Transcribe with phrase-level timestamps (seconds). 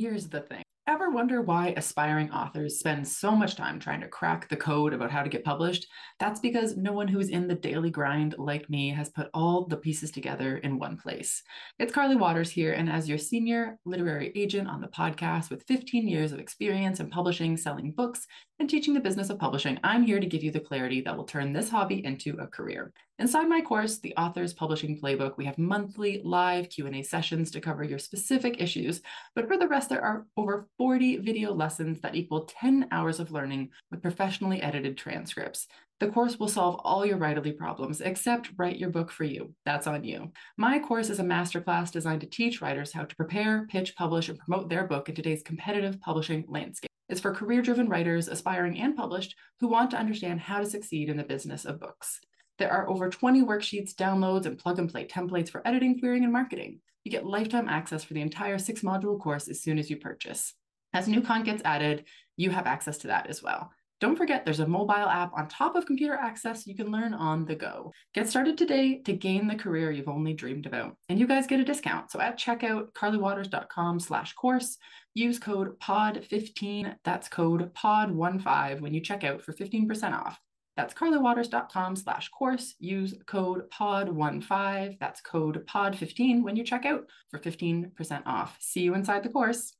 [0.00, 4.48] Here's the thing Ever wonder why aspiring authors spend so much time trying to crack
[4.48, 5.86] the code about how to get published?
[6.18, 9.76] That's because no one who's in the daily grind like me has put all the
[9.76, 11.42] pieces together in one place.
[11.78, 16.08] It's Carly Watters here, and as your senior literary agent on the podcast with 15
[16.08, 18.26] years of experience in publishing, selling books,
[18.58, 21.24] and teaching the business of publishing, I'm here to give you the clarity that will
[21.24, 22.92] turn this hobby into a career.
[23.20, 27.84] Inside my course, The Author's Publishing Playbook, we have monthly live Q&A sessions to cover
[27.84, 29.02] your specific issues,
[29.34, 33.30] but for the rest there are over 40 video lessons that equal 10 hours of
[33.30, 35.68] learning with professionally edited transcripts.
[35.98, 39.52] The course will solve all your writerly problems except write your book for you.
[39.66, 40.32] That's on you.
[40.56, 44.38] My course is a masterclass designed to teach writers how to prepare, pitch, publish, and
[44.38, 46.88] promote their book in today's competitive publishing landscape.
[47.10, 51.10] It's for career driven writers, aspiring and published, who want to understand how to succeed
[51.10, 52.20] in the business of books.
[52.60, 56.32] There are over 20 worksheets, downloads, and plug and play templates for editing, querying, and
[56.32, 56.80] marketing.
[57.04, 60.52] You get lifetime access for the entire six module course as soon as you purchase.
[60.92, 62.04] As new content gets added,
[62.36, 63.72] you have access to that as well.
[63.98, 67.46] Don't forget, there's a mobile app on top of computer access you can learn on
[67.46, 67.92] the go.
[68.12, 70.96] Get started today to gain the career you've only dreamed about.
[71.08, 72.10] And you guys get a discount.
[72.10, 74.76] So at checkout, carlywatters.com slash course,
[75.14, 80.38] use code POD15, that's code POD15 when you check out for 15% off.
[80.76, 82.74] That's carlywatters.com slash course.
[82.78, 84.98] Use code POD15.
[84.98, 88.56] That's code POD15 when you check out for 15% off.
[88.60, 89.74] See you inside the course.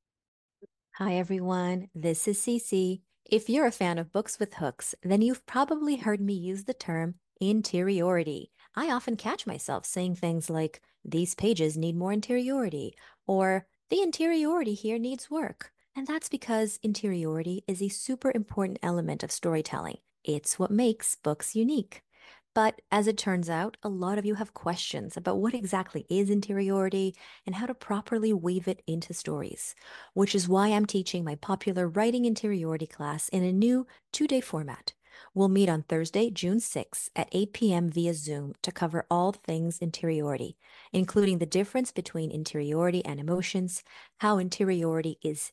[0.96, 1.88] Hi, everyone.
[1.94, 3.00] This is Cece.
[3.24, 6.74] If you're a fan of books with hooks, then you've probably heard me use the
[6.74, 8.50] term interiority.
[8.74, 12.94] I often catch myself saying things like, these pages need more interiority,
[13.26, 15.72] or the interiority here needs work.
[15.96, 19.98] And that's because interiority is a super important element of storytelling.
[20.24, 22.02] It's what makes books unique.
[22.54, 26.30] But as it turns out, a lot of you have questions about what exactly is
[26.30, 27.14] interiority
[27.46, 29.74] and how to properly weave it into stories,
[30.14, 34.40] which is why I'm teaching my popular writing interiority class in a new two day
[34.40, 34.94] format.
[35.34, 37.90] We'll meet on Thursday, June 6th at 8 p.m.
[37.90, 40.56] via Zoom to cover all things interiority,
[40.92, 43.84] including the difference between interiority and emotions,
[44.18, 45.52] how interiority is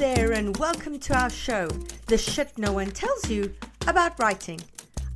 [0.00, 1.68] There, and welcome to our show,
[2.06, 3.54] The Shit No One Tells You
[3.86, 4.58] About Writing.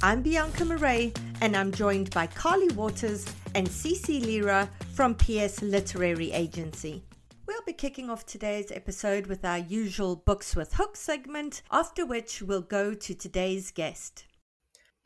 [0.02, 3.24] I'm Bianca Marais, and I'm joined by Carly Watters
[3.54, 7.02] and Cece Lyra from PS Literary Agency.
[7.46, 12.42] We'll be kicking off today's episode with our usual Books with Hooks segment, after which
[12.42, 14.26] we'll go to today's guest.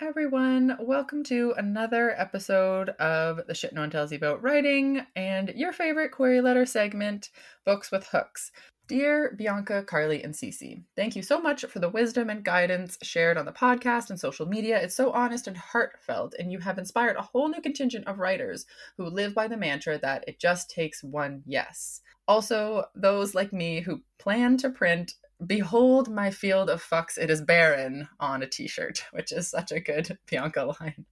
[0.00, 5.50] Everyone, welcome to another episode of The Shit No One Tells You About Writing and
[5.54, 7.30] your favorite query letter segment,
[7.64, 8.50] Books with Hooks.
[8.88, 13.36] Dear Bianca, Carly, and Cece, thank you so much for the wisdom and guidance shared
[13.36, 14.80] on the podcast and social media.
[14.80, 18.64] It's so honest and heartfelt, and you have inspired a whole new contingent of writers
[18.96, 22.00] who live by the mantra that it just takes one yes.
[22.26, 25.12] Also, those like me who plan to print
[25.46, 29.70] Behold my field of fucks, it is barren on a t shirt, which is such
[29.70, 31.04] a good Bianca line.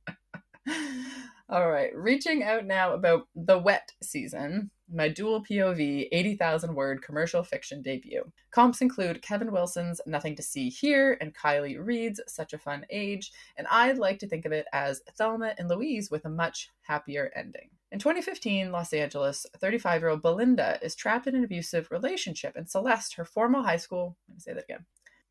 [1.48, 7.42] All right, reaching out now about the wet season my dual POV 80,000 word commercial
[7.42, 8.24] fiction debut.
[8.50, 13.32] Comps include Kevin Wilson's Nothing to See Here and Kiley Reid's Such a Fun Age,
[13.56, 17.32] and I'd like to think of it as Thelma and Louise with a much happier
[17.34, 17.70] ending.
[17.90, 22.68] In 2015, Los Angeles, 35 year old Belinda is trapped in an abusive relationship, and
[22.68, 24.84] Celeste, her former high school, let me say that again.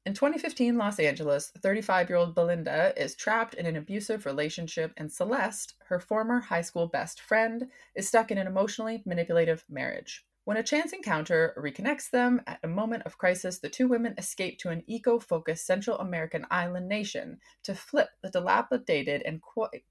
[0.06, 5.12] In 2015 Los Angeles, 35 year old Belinda is trapped in an abusive relationship, and
[5.12, 10.24] Celeste, her former high school best friend, is stuck in an emotionally manipulative marriage.
[10.44, 14.60] When a chance encounter reconnects them at a moment of crisis, the two women escape
[14.60, 19.42] to an eco focused Central American island nation to flip the dilapidated and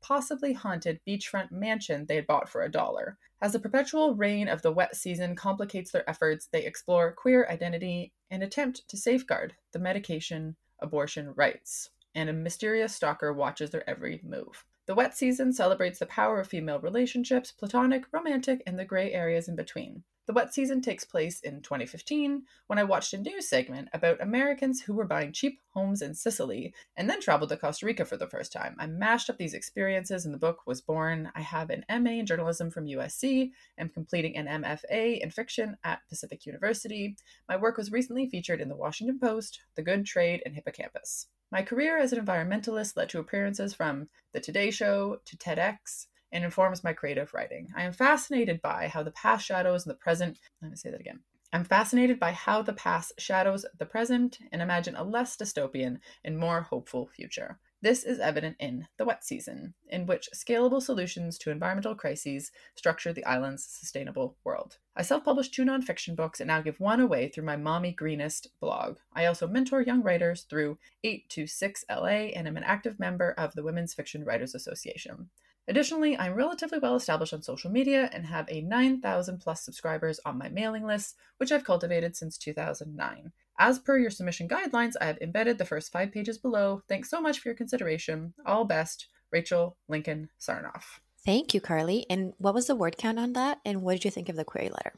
[0.01, 3.19] possibly haunted beachfront mansion they had bought for a dollar.
[3.43, 8.13] As the perpetual rain of the wet season complicates their efforts, they explore queer identity
[8.35, 11.91] and attempt to safeguard the medication abortion rights.
[12.17, 14.65] And a mysterious stalker watches their every move.
[14.87, 19.47] The wet season celebrates the power of female relationships, platonic, romantic, and the gray areas
[19.47, 20.03] in between.
[20.27, 24.81] The wet season takes place in 2015 when I watched a news segment about Americans
[24.81, 28.27] who were buying cheap homes in Sicily and then traveled to Costa Rica for the
[28.27, 28.75] first time.
[28.79, 31.31] I mashed up these experiences and the book was born.
[31.35, 36.01] I have an MA in journalism from USC and completing an MFA in fiction at
[36.09, 37.17] Pacific University.
[37.47, 41.27] My work was recently featured in the Washington Post, The Good Trade, and Hippocampus.
[41.53, 46.45] My career as an environmentalist led to appearances from The Today Show to TEDx and
[46.45, 47.69] informs my creative writing.
[47.75, 50.39] I am fascinated by how the past shadows the present.
[50.61, 51.21] Let me say that again.
[51.53, 56.37] I'm fascinated by how the past shadows the present and imagine a less dystopian and
[56.37, 57.61] more hopeful future.
[57.85, 63.13] This is evident in The Wet Season, in which scalable solutions to environmental crises structure
[63.13, 64.79] the island's sustainable world.
[64.97, 68.49] I self published two nonfiction books and now give one away through my Mommy Greenest
[68.59, 68.97] blog.
[69.13, 73.93] I also mentor young writers through 826LA and am an active member of the Women's
[73.93, 75.29] Fiction Writers Association.
[75.69, 80.39] Additionally, I'm relatively well established on social media and have a 9,000 plus subscribers on
[80.39, 83.33] my mailing list, which I've cultivated since 2009.
[83.59, 86.83] As per your submission guidelines, I have embedded the first five pages below.
[86.89, 88.35] Thanks so much for your consideration.
[88.47, 91.01] All best, Rachel Lincoln Sarnoff.
[91.25, 92.05] Thank you, Carly.
[92.11, 93.59] And what was the word count on that?
[93.65, 94.93] And what did you think of the query letter?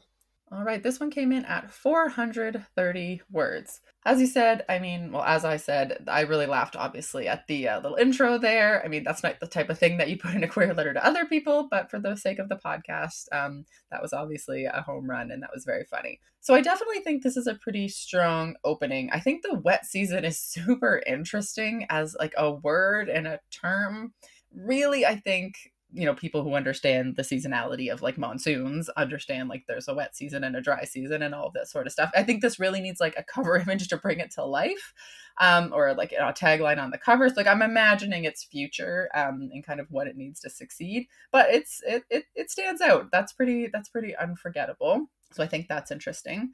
[0.49, 3.81] All right, this one came in at 430 words.
[4.05, 7.67] As you said, I mean, well, as I said, I really laughed obviously at the
[7.67, 8.81] uh, little intro there.
[8.83, 10.93] I mean, that's not the type of thing that you put in a query letter
[10.93, 14.83] to other people, but for the sake of the podcast, um, that was obviously a
[14.83, 16.21] home run and that was very funny.
[16.39, 19.09] So I definitely think this is a pretty strong opening.
[19.11, 24.13] I think the wet season is super interesting as like a word and a term.
[24.55, 25.55] Really, I think
[25.93, 30.15] you know people who understand the seasonality of like monsoons understand like there's a wet
[30.15, 32.11] season and a dry season and all this sort of stuff.
[32.15, 34.93] I think this really needs like a cover image to bring it to life
[35.39, 37.33] um, or like a tagline on the covers.
[37.37, 41.49] Like i'm imagining its future um, and kind of what it needs to succeed but
[41.49, 43.09] it's it, it it stands out.
[43.11, 45.07] That's pretty that's pretty unforgettable.
[45.31, 46.51] So i think that's interesting.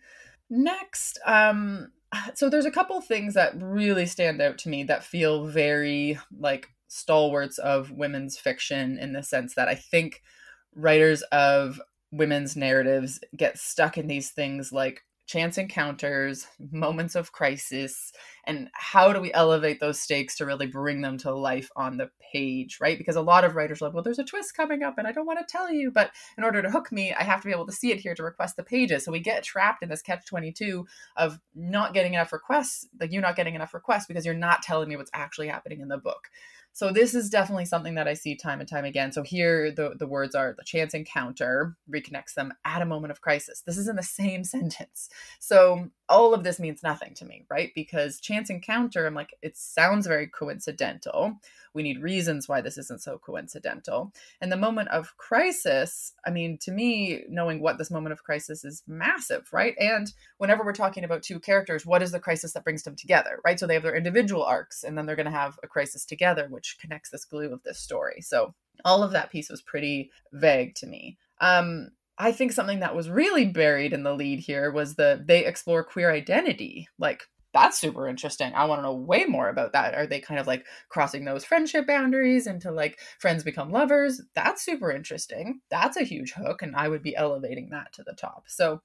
[0.49, 1.91] Next um
[2.35, 6.69] so there's a couple things that really stand out to me that feel very like
[6.93, 10.21] stalwarts of women's fiction in the sense that I think
[10.75, 11.81] writers of
[12.11, 18.11] women's narratives get stuck in these things like chance encounters, moments of crisis,
[18.45, 22.09] and how do we elevate those stakes to really bring them to life on the
[22.33, 22.97] page, right?
[22.97, 25.13] Because a lot of writers are like, well, there's a twist coming up and I
[25.13, 27.53] don't want to tell you, but in order to hook me, I have to be
[27.53, 29.05] able to see it here to request the pages.
[29.05, 30.85] So we get trapped in this catch 22
[31.15, 34.89] of not getting enough requests, like you're not getting enough requests because you're not telling
[34.89, 36.27] me what's actually happening in the book.
[36.73, 39.11] So this is definitely something that I see time and time again.
[39.11, 43.21] So here the, the words are the chance encounter reconnects them at a moment of
[43.21, 43.61] crisis.
[43.61, 45.09] This is in the same sentence.
[45.39, 47.71] So all of this means nothing to me, right?
[47.73, 51.39] Because chance encounter, I'm like, it sounds very coincidental.
[51.73, 54.13] We need reasons why this isn't so coincidental.
[54.41, 58.63] And the moment of crisis, I mean, to me, knowing what this moment of crisis
[58.63, 59.75] is massive, right?
[59.79, 63.39] And whenever we're talking about two characters, what is the crisis that brings them together,
[63.45, 63.59] right?
[63.59, 66.47] So they have their individual arcs and then they're going to have a crisis together,
[66.49, 68.21] which connects this glue of this story.
[68.21, 68.53] So
[68.85, 71.17] all of that piece was pretty vague to me.
[71.39, 75.45] Um, I think something that was really buried in the lead here was the they
[75.45, 76.87] explore queer identity.
[76.99, 77.23] Like
[77.53, 78.51] that's super interesting.
[78.55, 79.93] I want to know way more about that.
[79.93, 84.21] Are they kind of like crossing those friendship boundaries into like friends become lovers?
[84.33, 85.61] That's super interesting.
[85.69, 88.45] That's a huge hook, and I would be elevating that to the top.
[88.47, 88.81] So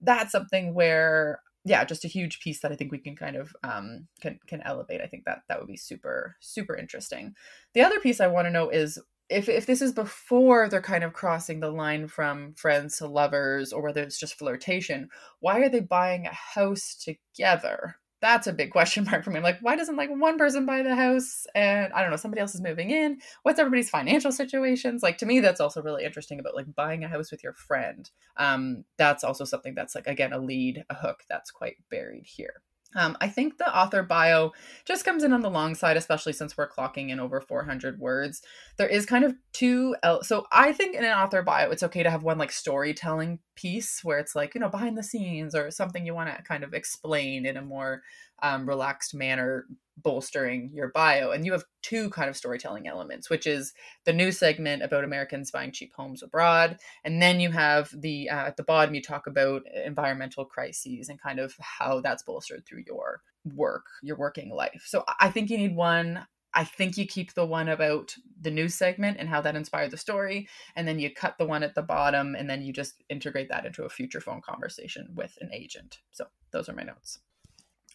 [0.00, 3.54] that's something where yeah just a huge piece that i think we can kind of
[3.62, 7.34] um, can can elevate i think that that would be super super interesting
[7.74, 8.98] the other piece i want to know is
[9.32, 13.72] if if this is before they're kind of crossing the line from friends to lovers
[13.72, 15.08] or whether it's just flirtation
[15.40, 19.40] why are they buying a house together that's a big question mark for me.
[19.40, 22.54] Like, why doesn't like one person buy the house and I don't know, somebody else
[22.54, 23.18] is moving in?
[23.42, 25.02] What's everybody's financial situations?
[25.02, 28.08] Like to me, that's also really interesting about like buying a house with your friend.
[28.38, 32.62] Um, that's also something that's like again a lead, a hook that's quite buried here.
[32.94, 34.52] Um, I think the author bio
[34.84, 38.42] just comes in on the long side, especially since we're clocking in over 400 words.
[38.76, 39.96] There is kind of two.
[40.02, 43.38] El- so I think in an author bio, it's okay to have one like storytelling
[43.54, 46.64] piece where it's like, you know, behind the scenes or something you want to kind
[46.64, 48.02] of explain in a more
[48.42, 51.30] um, relaxed manner bolstering your bio.
[51.30, 53.72] And you have two kind of storytelling elements, which is
[54.04, 58.46] the news segment about Americans buying cheap homes abroad, and then you have the uh,
[58.46, 62.84] at the bottom you talk about environmental crises and kind of how that's bolstered through
[62.86, 63.22] your
[63.54, 64.84] work, your working life.
[64.86, 66.26] So I think you need one.
[66.54, 69.96] I think you keep the one about the news segment and how that inspired the
[69.96, 73.48] story, and then you cut the one at the bottom, and then you just integrate
[73.48, 76.00] that into a future phone conversation with an agent.
[76.10, 77.20] So those are my notes.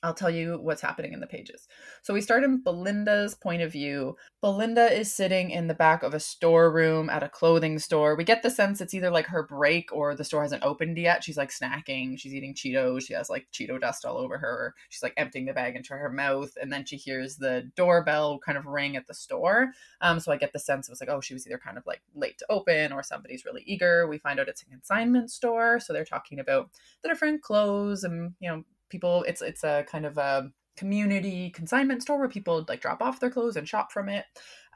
[0.03, 1.67] I'll tell you what's happening in the pages.
[2.03, 4.15] So we start in Belinda's point of view.
[4.41, 8.15] Belinda is sitting in the back of a storeroom at a clothing store.
[8.15, 11.23] We get the sense it's either like her break or the store hasn't opened yet.
[11.23, 14.75] She's like snacking, she's eating Cheetos, she has like Cheeto dust all over her.
[14.89, 18.57] She's like emptying the bag into her mouth, and then she hears the doorbell kind
[18.57, 19.71] of ring at the store.
[20.01, 21.87] Um, so I get the sense it was like, oh, she was either kind of
[21.87, 24.07] like late to open or somebody's really eager.
[24.07, 26.69] We find out it's a consignment store, so they're talking about
[27.01, 32.03] the different clothes and you know people it's it's a kind of a community consignment
[32.03, 34.25] store where people like drop off their clothes and shop from it.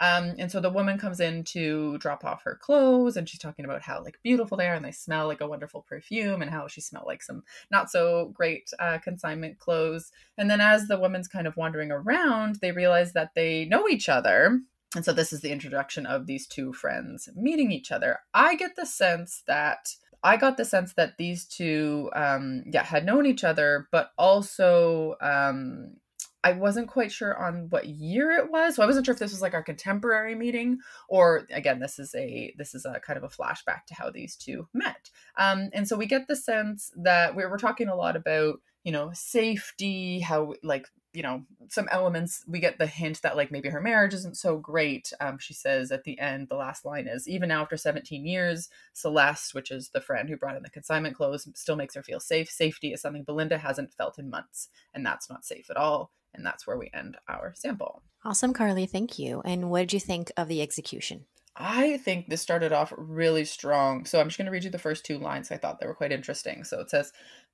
[0.02, 3.66] Um, and so the woman comes in to drop off her clothes and she's talking
[3.66, 6.68] about how like beautiful they are and they smell like a wonderful perfume and how
[6.68, 10.12] she smelled like some not so great uh, consignment clothes.
[10.38, 14.10] And then as the woman's kind of wandering around they realize that they know each
[14.10, 14.60] other.
[14.96, 18.20] And so this is the introduction of these two friends meeting each other.
[18.34, 23.06] I get the sense that I got the sense that these two, um, yeah, had
[23.06, 25.96] known each other, but also um,
[26.44, 29.32] I wasn't quite sure on what year it was, so I wasn't sure if this
[29.32, 33.24] was like our contemporary meeting or again, this is a this is a kind of
[33.24, 35.10] a flashback to how these two met.
[35.38, 38.92] Um, and so we get the sense that we're, we're talking a lot about you
[38.92, 43.70] know safety, how like you know some elements we get the hint that like maybe
[43.70, 47.28] her marriage isn't so great um, she says at the end the last line is
[47.28, 51.48] even after 17 years celeste which is the friend who brought in the consignment clothes
[51.56, 55.30] still makes her feel safe safety is something belinda hasn't felt in months and that's
[55.30, 59.42] not safe at all and that's where we end our sample awesome carly thank you
[59.44, 64.06] and what did you think of the execution I think this started off really strong.
[64.06, 65.52] So I'm just going to read you the first two lines.
[65.52, 66.64] I thought they were quite interesting.
[66.64, 67.12] So it says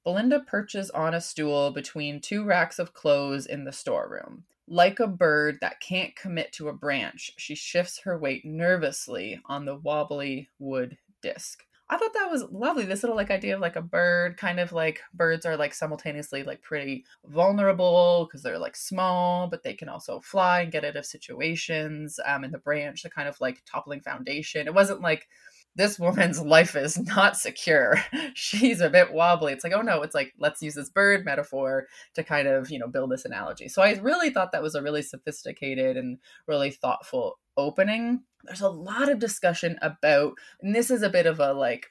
[0.07, 4.45] Belinda perches on a stool between two racks of clothes in the storeroom.
[4.65, 9.65] Like a bird that can't commit to a branch, she shifts her weight nervously on
[9.65, 11.65] the wobbly wood disc.
[11.89, 12.85] I thought that was lovely.
[12.85, 16.43] This little like idea of like a bird, kind of like birds are like simultaneously
[16.43, 20.95] like pretty vulnerable because they're like small, but they can also fly and get out
[20.95, 22.17] of situations.
[22.25, 24.67] Um, and the branch, the kind of like toppling foundation.
[24.67, 25.27] It wasn't like
[25.77, 27.95] this woman's life is not secure.
[28.33, 29.53] She's a bit wobbly.
[29.53, 32.79] It's like, oh no, it's like, let's use this bird metaphor to kind of, you
[32.79, 33.69] know, build this analogy.
[33.69, 36.17] So I really thought that was a really sophisticated and
[36.47, 38.23] really thoughtful opening.
[38.43, 41.85] There's a lot of discussion about, and this is a bit of a like,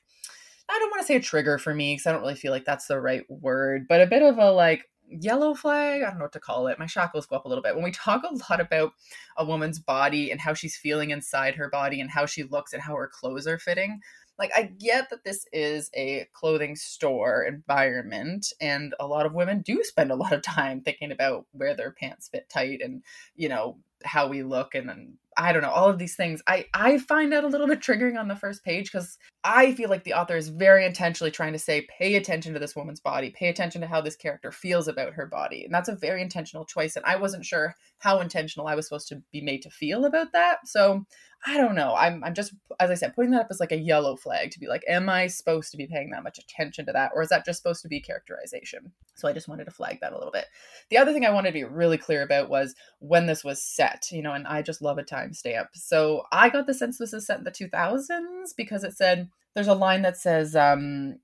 [0.69, 2.65] I don't want to say a trigger for me because I don't really feel like
[2.65, 6.25] that's the right word, but a bit of a like, yellow flag i don't know
[6.25, 6.79] what to call it.
[6.79, 7.75] My shackles go up a little bit.
[7.75, 8.93] When we talk a lot about
[9.37, 12.83] a woman's body and how she's feeling inside her body and how she looks and
[12.83, 14.01] how her clothes are fitting
[14.39, 19.63] like i get that this is a clothing store environment and a lot of women
[19.63, 23.03] do spend a lot of time thinking about where their pants fit tight and
[23.35, 26.43] you know how we look and, and I don't know, all of these things.
[26.47, 29.89] I I find that a little bit triggering on the first page because I feel
[29.89, 33.31] like the author is very intentionally trying to say, pay attention to this woman's body,
[33.31, 35.65] pay attention to how this character feels about her body.
[35.65, 36.97] And that's a very intentional choice.
[36.97, 40.33] And I wasn't sure how intentional I was supposed to be made to feel about
[40.33, 40.67] that.
[40.67, 41.05] So
[41.47, 41.95] I don't know.
[41.95, 44.61] I'm I'm just as I said, putting that up as like a yellow flag to
[44.61, 47.13] be like, am I supposed to be paying that much attention to that?
[47.15, 48.93] Or is that just supposed to be characterization?
[49.15, 50.47] So I just wanted to flag that a little bit.
[50.91, 54.09] The other thing I wanted to be really clear about was when this was set,
[54.11, 55.69] you know, and I just love a timestamp.
[55.75, 59.69] So I got the sense this is set in the 2000s because it said there's
[59.69, 61.19] a line that says um,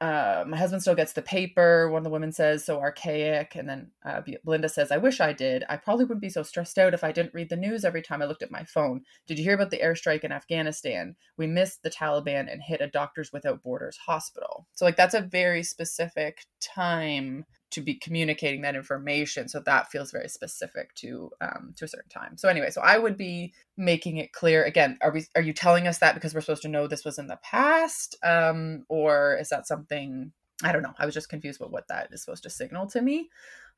[0.00, 1.88] uh, my husband still gets the paper.
[1.88, 3.54] One of the women says, so archaic.
[3.54, 5.64] And then uh, Belinda says, I wish I did.
[5.68, 8.20] I probably wouldn't be so stressed out if I didn't read the news every time
[8.20, 9.02] I looked at my phone.
[9.26, 11.16] Did you hear about the airstrike in Afghanistan?
[11.38, 14.66] We missed the Taliban and hit a Doctors Without Borders hospital.
[14.74, 20.10] So, like, that's a very specific time to be communicating that information so that feels
[20.10, 22.36] very specific to um, to a certain time.
[22.36, 25.86] So anyway so i would be making it clear again are we are you telling
[25.86, 29.48] us that because we're supposed to know this was in the past um, or is
[29.48, 32.50] that something i don't know i was just confused with what that is supposed to
[32.50, 33.28] signal to me.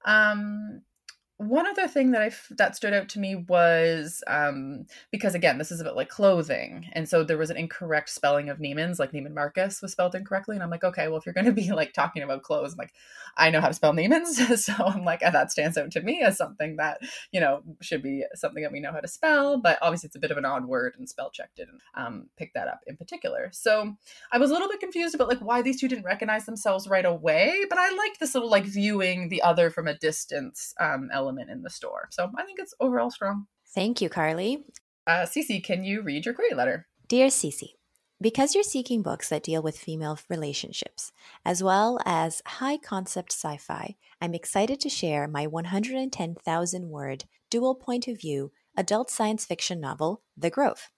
[0.05, 0.83] Um,
[1.39, 5.71] one other thing that I that stood out to me was um, because again, this
[5.71, 9.35] is about like clothing, and so there was an incorrect spelling of Neiman's, like Neiman
[9.35, 11.93] Marcus was spelled incorrectly, and I'm like, okay, well, if you're going to be like
[11.93, 12.95] talking about clothes, I'm like,
[13.37, 16.39] I know how to spell Neiman's, so I'm like, that stands out to me as
[16.39, 17.01] something that
[17.33, 20.21] you know should be something that we know how to spell, but obviously it's a
[20.21, 23.51] bit of an odd word, and spell check didn't um, pick that up in particular.
[23.53, 23.95] So
[24.33, 27.05] I was a little bit confused about like why these two didn't recognize themselves right
[27.05, 31.26] away, but I liked this little like viewing the other from a distance um, element
[31.27, 32.09] element in the store.
[32.11, 33.47] So I think it's overall strong.
[33.75, 34.65] Thank you, Carly.
[35.07, 36.87] Uh, Cece, can you read your query letter?
[37.09, 37.75] Dear Cece,
[38.21, 41.13] because you're seeking books that deal with female relationships,
[41.45, 47.75] as well as high concept sci fi, I'm excited to share my 110,000 word dual
[47.75, 50.91] point of view adult science fiction novel, The Grove.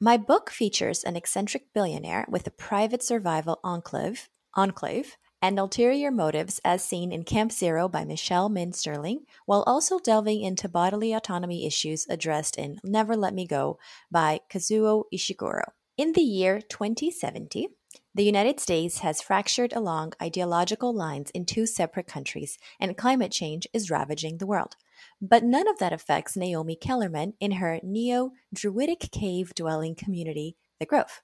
[0.00, 6.60] My book features an eccentric billionaire with a private survival enclave, enclave and ulterior motives
[6.64, 11.66] as seen in Camp Zero by Michelle Min Sterling, while also delving into bodily autonomy
[11.66, 13.78] issues addressed in Never Let Me Go
[14.10, 15.72] by Kazuo Ishiguro.
[15.98, 17.68] In the year 2070,
[18.14, 23.66] the United States has fractured along ideological lines in two separate countries, and climate change
[23.72, 24.76] is ravaging the world.
[25.20, 30.86] But none of that affects Naomi Kellerman in her neo Druidic cave dwelling community, The
[30.86, 31.22] Grove.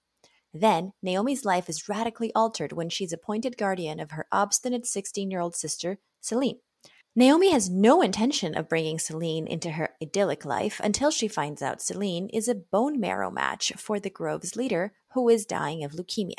[0.52, 5.40] Then, Naomi's life is radically altered when she's appointed guardian of her obstinate 16 year
[5.40, 6.58] old sister, Celine.
[7.14, 11.82] Naomi has no intention of bringing Celine into her idyllic life until she finds out
[11.82, 16.34] Celine is a bone marrow match for the Grove's leader, who is dying of leukemia.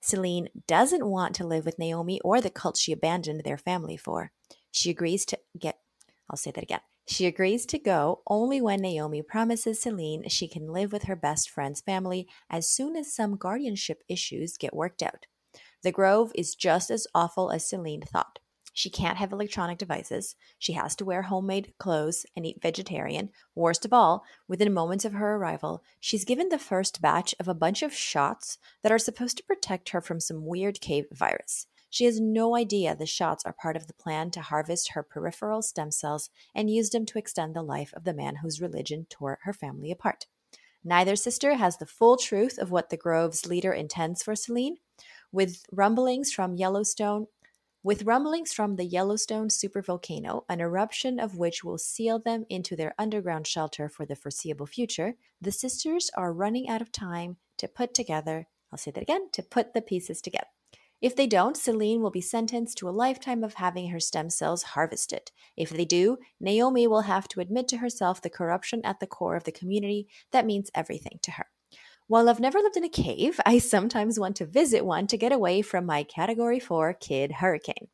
[0.00, 4.30] Celine doesn't want to live with Naomi or the cult she abandoned their family for.
[4.70, 5.78] She agrees to get,
[6.30, 6.80] I'll say that again.
[7.06, 11.50] She agrees to go only when Naomi promises Celine she can live with her best
[11.50, 15.26] friend's family as soon as some guardianship issues get worked out.
[15.82, 18.38] The Grove is just as awful as Celine thought.
[18.72, 20.34] She can't have electronic devices.
[20.58, 23.30] She has to wear homemade clothes and eat vegetarian.
[23.54, 27.54] Worst of all, within moments of her arrival, she's given the first batch of a
[27.54, 31.66] bunch of shots that are supposed to protect her from some weird cave virus.
[31.92, 35.60] She has no idea the shots are part of the plan to harvest her peripheral
[35.60, 39.40] stem cells and use them to extend the life of the man whose religion tore
[39.42, 40.24] her family apart.
[40.82, 44.78] Neither sister has the full truth of what the Grove's leader intends for Celine.
[45.32, 47.26] With rumblings from Yellowstone,
[47.82, 52.94] with rumblings from the Yellowstone supervolcano, an eruption of which will seal them into their
[52.98, 57.92] underground shelter for the foreseeable future, the sisters are running out of time to put
[57.92, 60.46] together, I'll say that again, to put the pieces together.
[61.02, 64.62] If they don't, Celine will be sentenced to a lifetime of having her stem cells
[64.62, 65.32] harvested.
[65.56, 69.34] If they do, Naomi will have to admit to herself the corruption at the core
[69.34, 71.46] of the community that means everything to her.
[72.06, 75.32] While I've never lived in a cave, I sometimes want to visit one to get
[75.32, 77.88] away from my Category 4 kid hurricane.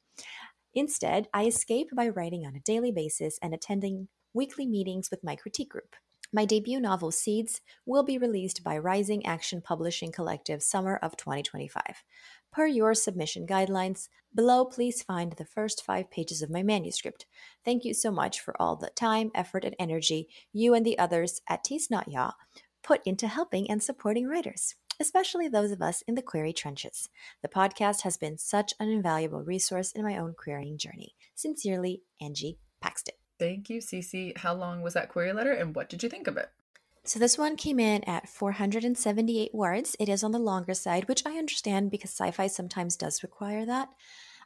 [0.75, 5.35] Instead, I escape by writing on a daily basis and attending weekly meetings with my
[5.35, 5.97] critique group.
[6.31, 12.05] My debut novel, Seeds, will be released by Rising Action Publishing Collective summer of 2025.
[12.53, 17.25] Per your submission guidelines, below please find the first five pages of my manuscript.
[17.65, 21.41] Thank you so much for all the time, effort, and energy you and the others
[21.49, 22.33] at Tease Not Ya
[22.83, 27.09] put into helping and supporting writers, especially those of us in the query trenches.
[27.43, 31.15] The podcast has been such an invaluable resource in my own querying journey.
[31.35, 33.15] Sincerely, Angie Paxton.
[33.39, 34.37] Thank you, Cece.
[34.39, 36.51] How long was that query letter and what did you think of it?
[37.05, 39.97] So this one came in at 478 words.
[39.99, 43.89] It is on the longer side, which I understand because sci-fi sometimes does require that.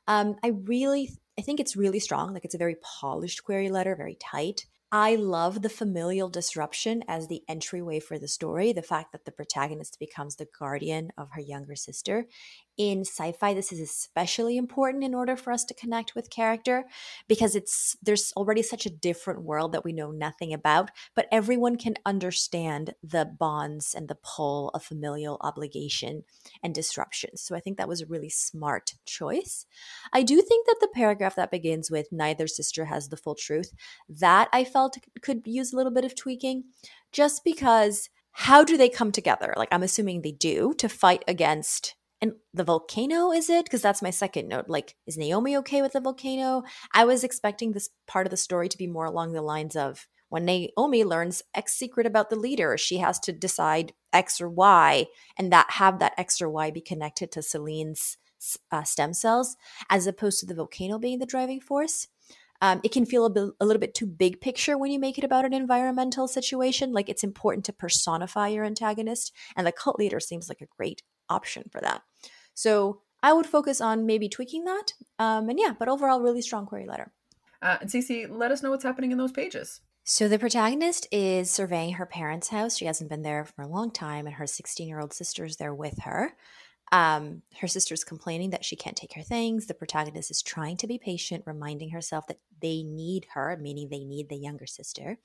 [0.06, 2.32] Um, I really, I think it's really strong.
[2.32, 4.66] Like it's a very polished query letter, very tight.
[4.94, 8.74] I love the familial disruption as the entryway for the story.
[8.74, 12.26] The fact that the protagonist becomes the guardian of her younger sister.
[12.76, 16.84] In sci fi, this is especially important in order for us to connect with character
[17.28, 21.76] because it's there's already such a different world that we know nothing about, but everyone
[21.76, 26.24] can understand the bonds and the pull of familial obligation
[26.62, 27.36] and disruption.
[27.36, 29.66] So I think that was a really smart choice.
[30.12, 33.72] I do think that the paragraph that begins with neither sister has the full truth,
[34.08, 36.64] that I felt felt could use a little bit of tweaking
[37.12, 39.54] just because how do they come together?
[39.56, 44.00] Like I'm assuming they do to fight against and the volcano is it because that's
[44.00, 46.62] my second note like is naomi okay with the volcano
[46.94, 50.06] i was expecting this part of the story to be more along the lines of
[50.30, 55.06] when naomi learns x secret about the leader she has to decide x or y
[55.36, 58.16] and that have that x or y be connected to celine's
[58.70, 59.56] uh, stem cells
[59.90, 62.08] as opposed to the volcano being the driving force
[62.60, 65.44] um, it can feel a, little bit too big picture when you make it about
[65.44, 66.92] an environmental situation.
[66.92, 71.02] Like it's important to personify your antagonist, and the cult leader seems like a great
[71.32, 72.02] option for that.
[72.54, 74.94] So I would focus on maybe tweaking that.
[75.18, 77.12] Um, and yeah, but overall, really strong query letter.
[77.60, 79.80] Uh, and Cece, let us know what's happening in those pages.
[80.04, 82.76] So the protagonist is surveying her parents' house.
[82.76, 85.56] She hasn't been there for a long time, and her 16 year old sister is
[85.56, 86.34] there with her.
[86.90, 89.66] Um, her sister's complaining that she can't take her things.
[89.66, 94.04] The protagonist is trying to be patient, reminding herself that they need her, meaning they
[94.04, 95.18] need the younger sister.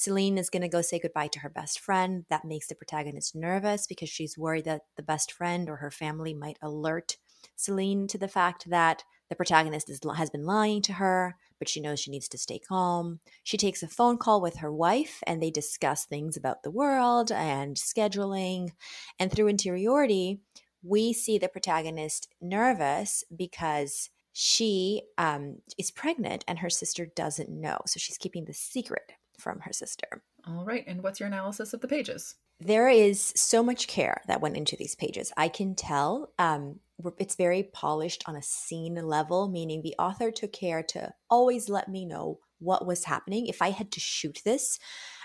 [0.00, 2.24] Celine is going to go say goodbye to her best friend.
[2.30, 6.32] That makes the protagonist nervous because she's worried that the best friend or her family
[6.32, 7.18] might alert
[7.54, 11.82] Celine to the fact that the protagonist is, has been lying to her, but she
[11.82, 13.20] knows she needs to stay calm.
[13.42, 17.30] She takes a phone call with her wife and they discuss things about the world
[17.30, 18.70] and scheduling.
[19.18, 20.40] And through interiority,
[20.82, 27.80] we see the protagonist nervous because she um, is pregnant and her sister doesn't know.
[27.84, 30.22] So she's keeping the secret from her sister.
[30.46, 30.84] All right.
[30.86, 32.36] And what's your analysis of the pages?
[32.60, 35.32] There is so much care that went into these pages.
[35.36, 36.80] I can tell um,
[37.18, 41.88] it's very polished on a scene level, meaning the author took care to always let
[41.88, 43.46] me know what was happening.
[43.46, 44.78] If I had to shoot this,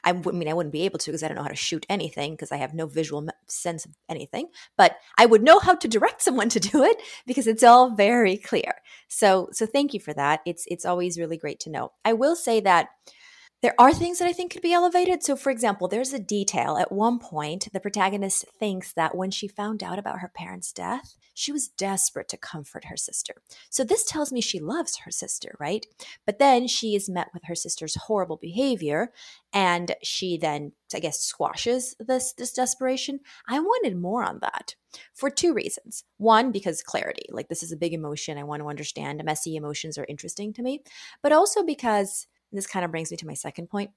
[0.04, 1.56] I, w- I mean, I wouldn't be able to because I don't know how to
[1.56, 4.47] shoot anything because I have no visual sense of anything.
[4.78, 8.38] But I would know how to direct someone to do it because it's all very
[8.38, 8.75] clear.
[9.10, 10.39] So, so thank you for that.
[10.45, 11.91] It's it's always really great to know.
[12.06, 12.88] I will say that
[13.61, 15.23] there are things that I think could be elevated.
[15.23, 19.47] So, for example, there's a detail at one point the protagonist thinks that when she
[19.47, 23.41] found out about her parents' death, she was desperate to comfort her sister.
[23.69, 25.85] So, this tells me she loves her sister, right?
[26.25, 29.11] But then she is met with her sister's horrible behavior
[29.51, 33.21] and she then, I guess, squashes this, this desperation.
[33.47, 34.75] I wanted more on that
[35.13, 36.03] for two reasons.
[36.17, 38.37] One, because clarity, like this is a big emotion.
[38.37, 39.23] I want to understand.
[39.23, 40.83] Messy emotions are interesting to me,
[41.23, 43.91] but also because this kind of brings me to my second point.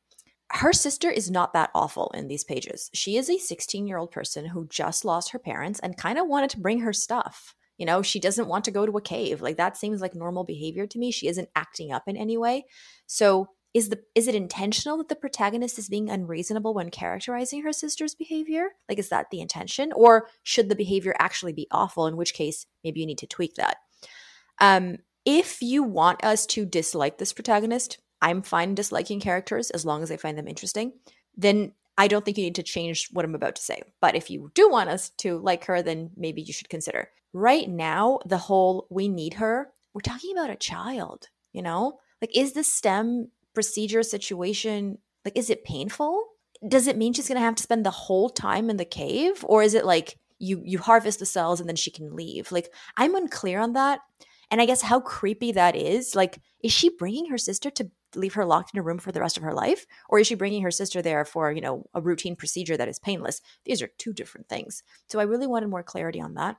[0.51, 2.91] Her sister is not that awful in these pages.
[2.95, 6.27] She is a 16 year old person who just lost her parents and kind of
[6.27, 7.55] wanted to bring her stuff.
[7.77, 9.41] You know, she doesn't want to go to a cave.
[9.41, 11.11] Like that seems like normal behavior to me.
[11.11, 12.65] She isn't acting up in any way.
[13.07, 17.73] So, is the is it intentional that the protagonist is being unreasonable when characterizing her
[17.73, 18.71] sister's behavior?
[18.89, 22.67] Like is that the intention or should the behavior actually be awful in which case
[22.83, 23.77] maybe you need to tweak that.
[24.59, 30.03] Um if you want us to dislike this protagonist, I'm fine disliking characters as long
[30.03, 30.93] as I find them interesting,
[31.37, 33.83] then I don't think you need to change what I'm about to say.
[34.01, 37.11] But if you do want us to like her, then maybe you should consider.
[37.33, 41.99] Right now, the whole we need her, we're talking about a child, you know?
[42.23, 46.25] Like, is the STEM procedure situation, like, is it painful?
[46.67, 49.45] Does it mean she's gonna have to spend the whole time in the cave?
[49.49, 52.53] Or is it like you you harvest the cells and then she can leave?
[52.53, 54.01] Like, I'm unclear on that.
[54.51, 56.15] And I guess how creepy that is.
[56.15, 59.21] Like, is she bringing her sister to leave her locked in a room for the
[59.21, 59.87] rest of her life?
[60.09, 62.99] Or is she bringing her sister there for you know a routine procedure that is
[62.99, 63.41] painless?
[63.65, 64.83] These are two different things.
[65.09, 66.57] So i really wanted more clarity on that.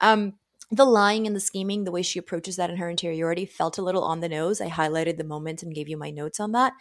[0.00, 0.34] Um,
[0.70, 3.82] the lying and the scheming the way she approaches that in her interiority felt a
[3.82, 4.60] little on the nose.
[4.60, 6.72] I highlighted the moment and gave you my notes on that.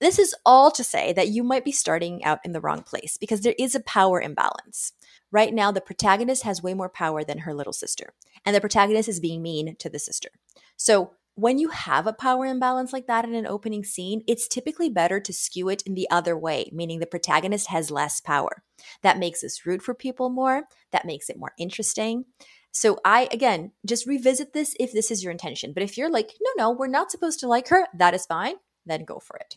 [0.00, 3.16] This is all to say that you might be starting out in the wrong place
[3.16, 4.92] because there is a power imbalance.
[5.30, 8.12] Right now, the protagonist has way more power than her little sister,
[8.44, 10.28] and the protagonist is being mean to the sister.
[10.76, 14.88] So, when you have a power imbalance like that in an opening scene, it's typically
[14.88, 18.62] better to skew it in the other way, meaning the protagonist has less power.
[19.02, 22.24] That makes us root for people more, that makes it more interesting.
[22.72, 25.72] So, I again just revisit this if this is your intention.
[25.72, 28.56] But if you're like, no, no, we're not supposed to like her, that is fine,
[28.86, 29.56] then go for it.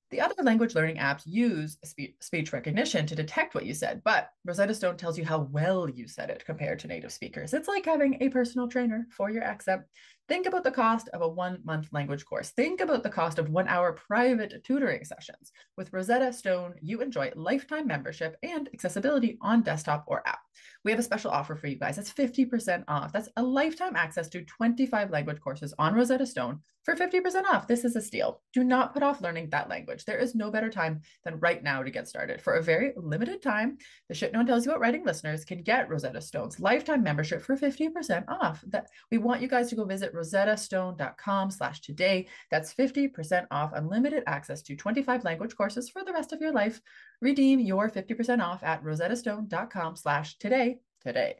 [0.11, 4.29] The other language learning apps use spe- speech recognition to detect what you said, but
[4.43, 7.53] Rosetta Stone tells you how well you said it compared to native speakers.
[7.53, 9.83] It's like having a personal trainer for your accent.
[10.27, 12.49] Think about the cost of a one month language course.
[12.51, 15.51] Think about the cost of one hour private tutoring sessions.
[15.77, 20.39] With Rosetta Stone, you enjoy lifetime membership and accessibility on desktop or app.
[20.83, 21.95] we have a special offer for you guys.
[21.95, 23.13] That's 50% off.
[23.13, 27.67] That's a lifetime access to 25 language courses on Rosetta Stone for 50% off.
[27.67, 28.41] This is a steal.
[28.53, 30.05] Do not put off learning that language.
[30.05, 32.41] There is no better time than right now to get started.
[32.41, 35.61] For a very limited time, the Shit No One Tells You About Writing listeners can
[35.61, 38.63] get Rosetta Stone's lifetime membership for 50% off.
[38.67, 42.27] That we want you guys to go visit rosettastone.com slash today.
[42.49, 46.81] That's 50% off unlimited access to 25 language courses for the rest of your life.
[47.21, 51.35] Redeem your 50% off at rosettastone.com slash today today.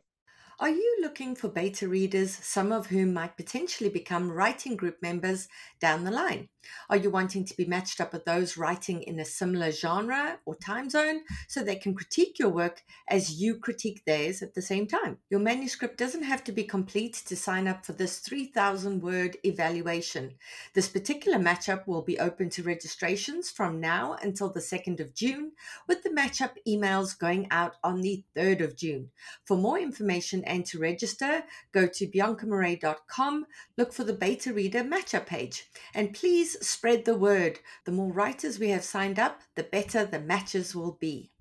[0.61, 5.47] Are you looking for beta readers, some of whom might potentially become writing group members
[5.79, 6.49] down the line?
[6.87, 10.55] Are you wanting to be matched up with those writing in a similar genre or
[10.55, 14.85] time zone so they can critique your work as you critique theirs at the same
[14.85, 15.17] time?
[15.31, 20.35] Your manuscript doesn't have to be complete to sign up for this 3,000 word evaluation.
[20.75, 25.53] This particular matchup will be open to registrations from now until the 2nd of June,
[25.87, 29.09] with the matchup emails going out on the 3rd of June.
[29.45, 33.45] For more information and to register, go to biancamarais.com,
[33.77, 37.59] look for the beta reader matchup page, and please spread the word.
[37.85, 41.31] The more writers we have signed up, the better the matches will be.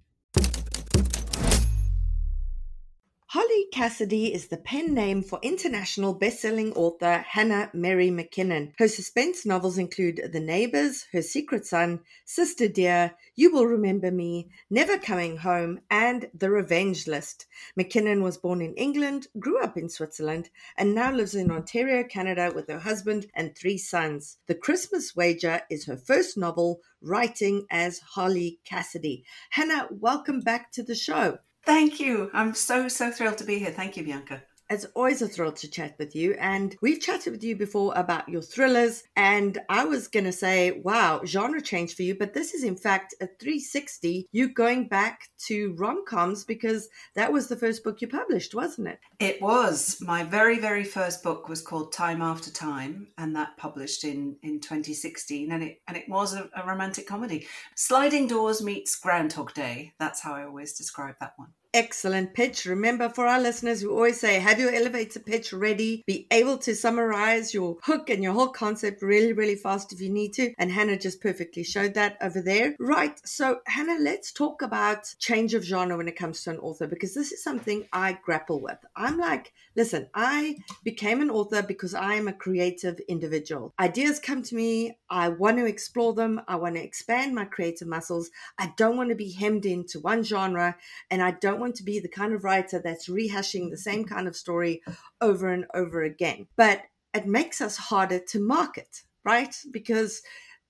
[3.32, 8.72] Holly Cassidy is the pen name for international best-selling author Hannah Mary McKinnon.
[8.76, 14.50] Her suspense novels include The Neighbors, Her Secret Son, Sister Dear, You Will Remember Me,
[14.68, 17.46] Never Coming Home, and The Revenge List.
[17.78, 22.50] McKinnon was born in England, grew up in Switzerland, and now lives in Ontario, Canada
[22.52, 24.38] with her husband and three sons.
[24.48, 29.24] The Christmas Wager is her first novel, writing as Holly Cassidy.
[29.50, 31.38] Hannah, welcome back to the show.
[31.64, 32.30] Thank you.
[32.34, 33.70] I'm so, so thrilled to be here.
[33.70, 34.42] Thank you, Bianca.
[34.70, 36.34] It's always a thrill to chat with you.
[36.34, 39.02] And we've chatted with you before about your thrillers.
[39.16, 42.16] And I was going to say, wow, genre change for you.
[42.16, 44.28] But this is, in fact, a 360.
[44.30, 48.86] You going back to rom coms because that was the first book you published, wasn't
[48.86, 49.00] it?
[49.18, 50.00] It was.
[50.00, 53.08] My very, very first book was called Time After Time.
[53.18, 55.50] And that published in, in 2016.
[55.50, 57.48] And it, and it was a, a romantic comedy.
[57.74, 59.94] Sliding Doors meets Groundhog Day.
[59.98, 62.64] That's how I always describe that one excellent pitch.
[62.64, 66.74] Remember, for our listeners, we always say have your elevator pitch ready, be able to
[66.74, 70.52] summarize your hook and your whole concept really, really fast if you need to.
[70.58, 72.74] And Hannah just perfectly showed that over there.
[72.78, 73.20] Right.
[73.26, 77.14] So, Hannah, let's talk about change of genre when it comes to an author because
[77.14, 78.78] this is something I grapple with.
[78.96, 83.72] I'm like, listen, I became an author because I am a creative individual.
[83.78, 87.88] Ideas come to me, I want to explore them, I want to expand my creative
[87.88, 88.30] muscles.
[88.58, 90.76] I don't want to be hemmed into one genre,
[91.10, 94.36] and I want to be the kind of writer that's rehashing the same kind of
[94.36, 94.82] story
[95.20, 96.46] over and over again.
[96.56, 96.82] But
[97.14, 99.54] it makes us harder to market, right?
[99.70, 100.22] Because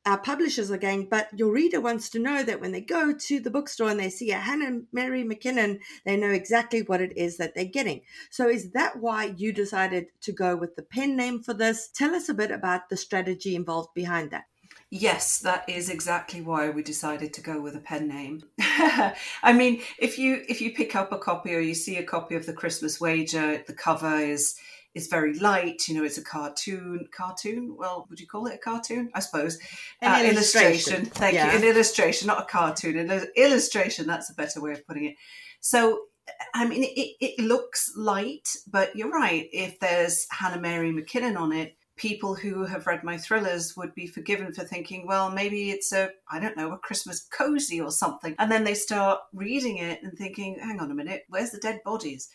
[0.07, 3.41] our publishers are going, but your reader wants to know that when they go to
[3.41, 7.37] the bookstore and they see a Hannah Mary McKinnon, they know exactly what it is
[7.37, 8.01] that they're getting.
[8.31, 11.89] So, is that why you decided to go with the pen name for this?
[11.89, 14.45] Tell us a bit about the strategy involved behind that.
[14.93, 18.43] Yes, that is exactly why we decided to go with a pen name.
[18.61, 22.35] I mean, if you if you pick up a copy or you see a copy
[22.35, 24.57] of the Christmas Wager, the cover is
[24.95, 25.87] is very light.
[25.87, 27.07] You know, it's a cartoon.
[27.17, 27.77] Cartoon?
[27.79, 29.11] Well, would you call it a cartoon?
[29.15, 29.61] I suppose.
[30.01, 30.95] An uh, illustration.
[30.95, 31.05] illustration.
[31.07, 31.53] Thank yeah.
[31.53, 31.59] you.
[31.59, 32.99] An illustration, not a cartoon.
[32.99, 34.09] An illustration.
[34.09, 35.15] That's a better way of putting it.
[35.61, 36.01] So
[36.53, 39.49] I mean, it, it looks light, but you're right.
[39.53, 44.07] If there's Hannah Mary McKinnon on it, people who have read my thrillers would be
[44.07, 48.35] forgiven for thinking, well, maybe it's a, I don't know, a Christmas cozy or something.
[48.39, 51.81] And then they start reading it and thinking, hang on a minute, where's the dead
[51.85, 52.31] bodies?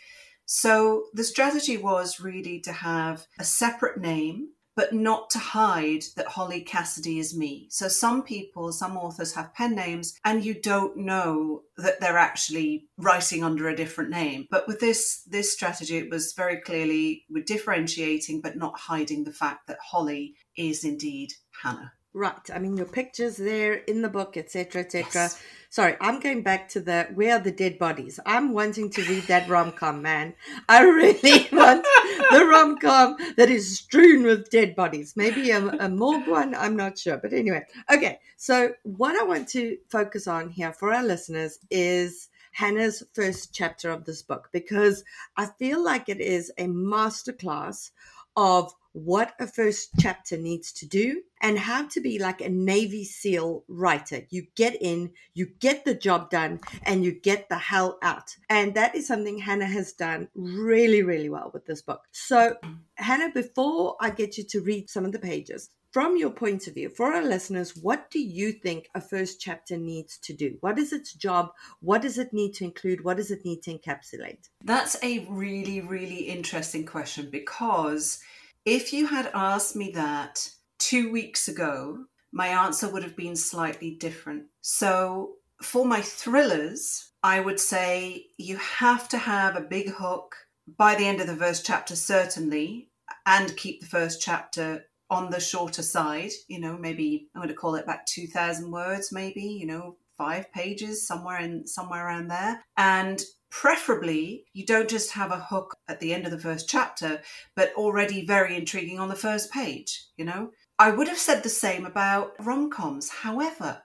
[0.46, 6.28] So the strategy was really to have a separate name but not to hide that
[6.28, 7.68] Holly Cassidy is me.
[7.70, 12.88] So some people, some authors have pen names and you don't know that they're actually
[12.98, 14.48] writing under a different name.
[14.52, 19.32] But with this this strategy it was very clearly we're differentiating but not hiding the
[19.32, 21.34] fact that Holly is indeed
[21.64, 21.94] Hannah.
[22.14, 22.50] Right.
[22.54, 25.10] I mean your pictures there in the book, etc., etc.
[25.14, 25.42] Yes.
[25.76, 28.18] Sorry, I'm going back to the where are the dead bodies?
[28.26, 30.34] I'm wanting to read that rom com, man.
[30.70, 31.86] I really want
[32.32, 35.16] the rom com that is strewn with dead bodies.
[35.18, 37.18] Maybe a, a morgue one, I'm not sure.
[37.18, 38.20] But anyway, okay.
[38.38, 43.90] So, what I want to focus on here for our listeners is Hannah's first chapter
[43.92, 45.04] of this book because
[45.36, 47.92] I feel like it is a masterclass
[48.38, 53.04] of what a first chapter needs to do and how to be like a Navy
[53.04, 54.22] SEAL writer.
[54.30, 58.38] You get in, you get the job done, and you get the hell out.
[58.50, 62.04] And that is something Hannah has done really, really well with this book.
[62.14, 62.56] So,
[62.96, 66.74] Hannah, before I get you to read some of the pages, from your point of
[66.74, 70.58] view, for our listeners, what do you think a first chapter needs to do?
[70.62, 71.52] What is its job?
[71.80, 73.04] What does it need to include?
[73.04, 74.50] What does it need to encapsulate?
[74.64, 78.20] That's a really, really interesting question because
[78.66, 80.50] if you had asked me that
[80.80, 84.46] two weeks ago, my answer would have been slightly different.
[84.62, 90.36] So, for my thrillers, I would say you have to have a big hook
[90.78, 92.90] by the end of the first chapter, certainly,
[93.26, 96.32] and keep the first chapter on the shorter side.
[96.48, 100.52] You know, maybe I'm going to call it about 2,000 words, maybe, you know, five
[100.52, 102.62] pages, somewhere in somewhere around there.
[102.78, 103.24] And
[103.62, 107.22] preferably you don't just have a hook at the end of the first chapter
[107.56, 111.48] but already very intriguing on the first page you know i would have said the
[111.48, 113.82] same about rom-coms however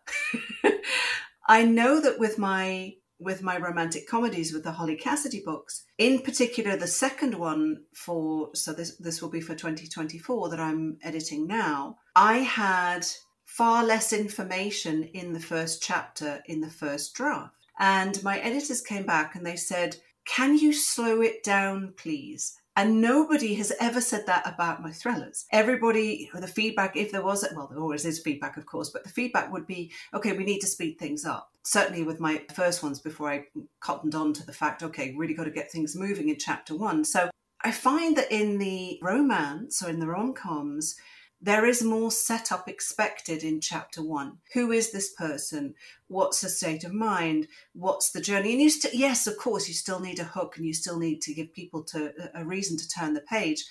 [1.48, 5.84] i know that with my with my romantic comedies with the Holly Cassidy books.
[5.98, 10.96] In particular, the second one for so this this will be for 2024 that I'm
[11.02, 11.98] editing now.
[12.16, 13.06] I had
[13.44, 17.59] far less information in the first chapter in the first draft.
[17.80, 23.00] And my editors came back and they said, "Can you slow it down, please?" And
[23.00, 25.44] nobody has ever said that about my thrillers.
[25.50, 29.10] Everybody, the feedback, if there was, well, there always is feedback, of course, but the
[29.10, 31.50] feedback would be, okay, we need to speed things up.
[31.64, 33.46] Certainly with my first ones before I
[33.80, 37.04] cottoned on to the fact, okay, really got to get things moving in chapter one.
[37.04, 37.28] So
[37.62, 40.96] I find that in the romance or in the rom coms,
[41.42, 44.38] there is more setup expected in chapter one.
[44.52, 45.74] Who is this person?
[46.08, 47.48] What's the state of mind?
[47.72, 48.52] What's the journey?
[48.52, 51.22] And you st- yes, of course, you still need a hook and you still need
[51.22, 53.64] to give people to a reason to turn the page,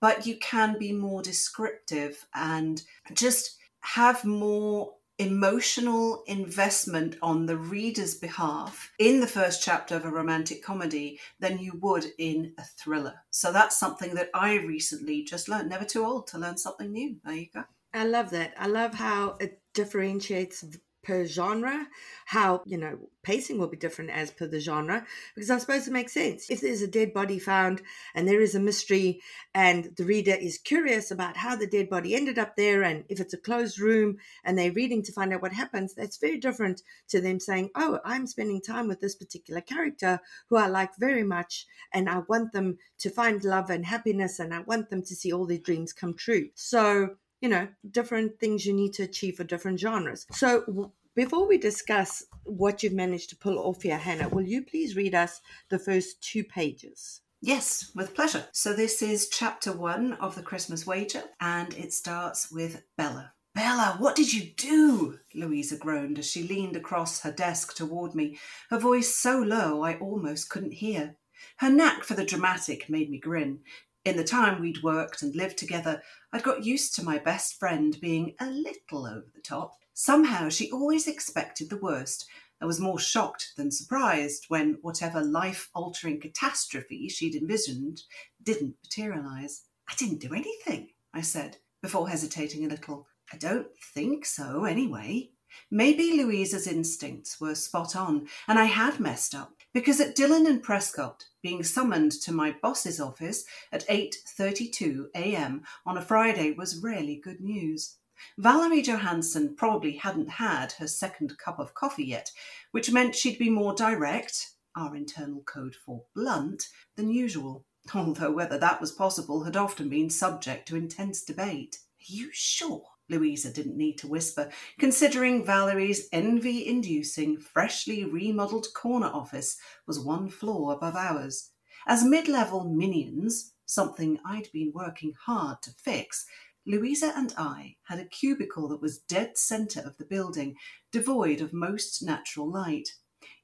[0.00, 8.14] but you can be more descriptive and just have more emotional investment on the reader's
[8.14, 13.12] behalf in the first chapter of a romantic comedy than you would in a thriller.
[13.30, 15.68] So that's something that I recently just learned.
[15.68, 17.16] Never too old to learn something new.
[17.22, 17.64] There you go.
[17.92, 18.54] I love that.
[18.58, 20.64] I love how it differentiates
[21.02, 21.86] per genre,
[22.26, 25.92] how, you know, pacing will be different as per the genre, because I suppose it
[25.92, 26.50] makes sense.
[26.50, 27.82] If there's a dead body found
[28.14, 29.20] and there is a mystery
[29.54, 33.20] and the reader is curious about how the dead body ended up there, and if
[33.20, 36.82] it's a closed room and they're reading to find out what happens, that's very different
[37.08, 41.24] to them saying, Oh, I'm spending time with this particular character who I like very
[41.24, 45.14] much, and I want them to find love and happiness, and I want them to
[45.14, 46.48] see all their dreams come true.
[46.54, 50.26] So, you know, different things you need to achieve for different genres.
[50.32, 54.96] So, before we discuss what you've managed to pull off here, Hannah, will you please
[54.96, 57.20] read us the first two pages?
[57.42, 58.44] Yes, with pleasure.
[58.52, 63.32] So, this is chapter one of The Christmas Wager, and it starts with Bella.
[63.54, 65.18] Bella, what did you do?
[65.34, 69.96] Louisa groaned as she leaned across her desk toward me, her voice so low I
[69.96, 71.16] almost couldn't hear.
[71.56, 73.60] Her knack for the dramatic made me grin.
[74.02, 77.98] In the time we'd worked and lived together, I'd got used to my best friend
[78.00, 79.74] being a little over the top.
[79.92, 82.26] Somehow she always expected the worst
[82.60, 88.02] and was more shocked than surprised when whatever life altering catastrophe she'd envisioned
[88.42, 89.64] didn't materialize.
[89.86, 93.06] I didn't do anything, I said, before hesitating a little.
[93.30, 95.30] I don't think so, anyway.
[95.70, 100.62] Maybe Louisa's instincts were spot on, and I had messed up because at Dillon and
[100.62, 105.62] Prescott, being summoned to my boss's office at 8:32 a.m.
[105.86, 107.96] on a Friday was rarely good news.
[108.36, 112.30] Valerie Johansson probably hadn't had her second cup of coffee yet,
[112.72, 118.58] which meant she'd be more direct, our internal code for blunt, than usual, although whether
[118.58, 121.78] that was possible had often been subject to intense debate.
[122.00, 122.89] Are you sure?
[123.10, 130.30] Louisa didn't need to whisper, considering Valerie's envy inducing, freshly remodelled corner office was one
[130.30, 131.50] floor above ours.
[131.86, 136.24] As mid level minions, something I'd been working hard to fix,
[136.66, 140.56] Louisa and I had a cubicle that was dead centre of the building,
[140.92, 142.90] devoid of most natural light.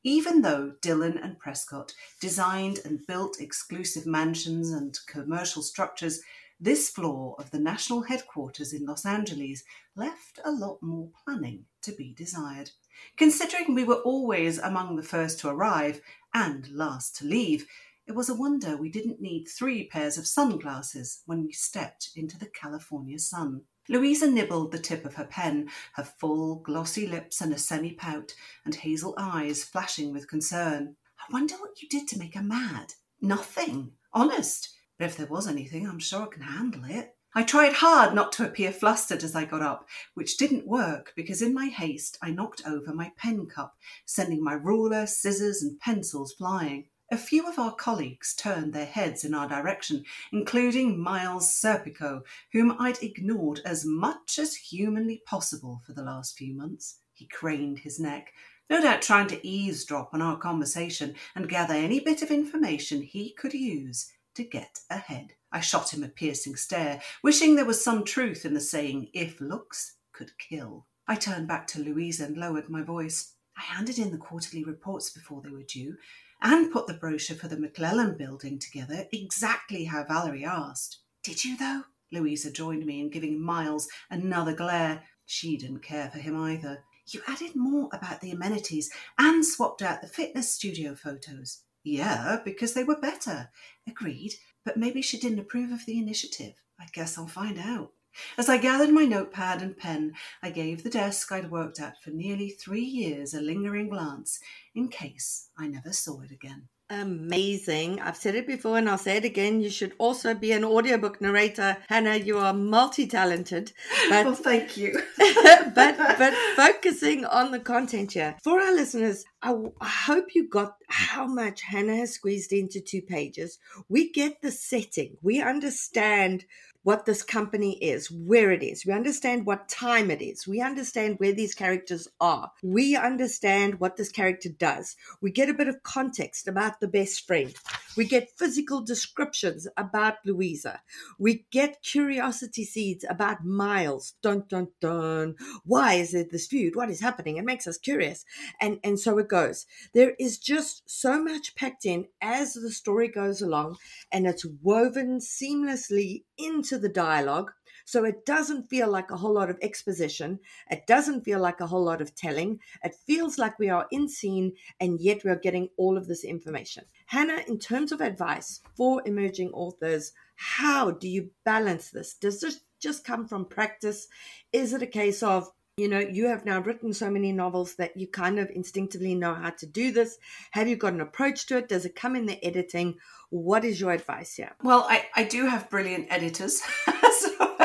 [0.05, 6.21] Even though Dillon and Prescott designed and built exclusive mansions and commercial structures,
[6.59, 9.63] this floor of the national headquarters in Los Angeles
[9.95, 12.71] left a lot more planning to be desired.
[13.17, 16.01] Considering we were always among the first to arrive
[16.33, 17.67] and last to leave,
[18.07, 22.39] it was a wonder we didn't need three pairs of sunglasses when we stepped into
[22.39, 23.63] the California sun.
[23.89, 28.35] Louisa nibbled the tip of her pen, her full, glossy lips and a semi pout,
[28.65, 30.97] and hazel eyes flashing with concern.
[31.19, 32.95] I wonder what you did to make her mad.
[33.21, 33.71] Nothing.
[33.73, 33.89] Hmm.
[34.13, 34.76] Honest.
[34.99, 37.15] But if there was anything, I'm sure I can handle it.
[37.35, 41.43] I tried hard not to appear flustered as I got up, which didn't work because
[41.43, 46.33] in my haste I knocked over my pen cup, sending my ruler, scissors, and pencils
[46.33, 46.87] flying.
[47.13, 52.75] A few of our colleagues turned their heads in our direction, including Miles Serpico, whom
[52.81, 57.01] I'd ignored as much as humanly possible for the last few months.
[57.13, 58.33] He craned his neck,
[58.71, 63.35] no doubt trying to eavesdrop on our conversation and gather any bit of information he
[63.35, 65.33] could use to get ahead.
[65.53, 69.41] I shot him a piercing stare, wishing there was some truth in the saying, if
[69.41, 70.87] looks could kill.
[71.09, 73.35] I turned back to Louisa and lowered my voice.
[73.57, 75.97] I handed in the quarterly reports before they were due
[76.43, 80.99] and put the brochure for the McClellan building together exactly how Valerie asked.
[81.23, 81.83] Did you, though?
[82.13, 85.03] Louisa joined me in giving Miles another glare.
[85.25, 86.85] She didn't care for him either.
[87.09, 91.63] You added more about the amenities and swapped out the fitness studio photos.
[91.87, 93.49] Yeah, because they were better.
[93.89, 94.35] Agreed,
[94.65, 96.55] but maybe she didn't approve of the initiative.
[96.81, 97.93] I guess I'll find out.
[98.37, 102.11] As I gathered my notepad and pen, I gave the desk I'd worked at for
[102.11, 104.41] nearly three years a lingering glance
[104.75, 106.67] in case I never saw it again.
[106.89, 108.01] Amazing.
[108.01, 109.61] I've said it before and I'll say it again.
[109.61, 111.77] You should also be an audiobook narrator.
[111.89, 113.73] Hannah, you are multi talented.
[114.11, 115.03] Well, thank you.
[115.19, 118.37] but but focusing on the content here.
[118.43, 123.61] For our listeners, I, hope you got how much Hannah has squeezed into two pages.
[123.89, 125.17] We get the setting.
[125.23, 126.47] We understand
[126.83, 128.85] what this company is, where it is.
[128.85, 130.49] We understand what time it is.
[130.49, 132.51] We understand where these characters are.
[132.63, 134.97] We understand what this character does.
[135.21, 137.55] We get a bit of context about the best friend.
[137.97, 140.81] We get physical descriptions about Louisa.
[141.19, 144.15] We get curiosity seeds about Miles.
[144.23, 145.37] Dun dun dun.
[145.65, 146.77] Why is there this feud?
[146.77, 147.37] What is happening?
[147.37, 148.25] It makes us curious.
[148.61, 149.67] And and so it goes.
[149.95, 153.77] There is just so much packed in as the story goes along,
[154.13, 157.53] and it's woven seamlessly into the dialogue.
[157.87, 160.41] So it doesn't feel like a whole lot of exposition.
[160.71, 162.59] It doesn't feel like a whole lot of telling.
[162.83, 166.85] It feels like we are in scene and yet we're getting all of this information.
[167.07, 172.15] Hannah, in terms of advice for emerging authors, how do you balance this?
[172.15, 174.09] Does this just come from practice?
[174.53, 177.95] Is it a case of you know, you have now written so many novels that
[177.99, 180.17] you kind of instinctively know how to do this.
[180.53, 181.69] Have you got an approach to it?
[181.69, 182.95] Does it come in the editing?
[183.29, 184.53] What is your advice here?
[184.63, 186.63] Well, I, I do have brilliant editors.
[187.19, 187.57] so,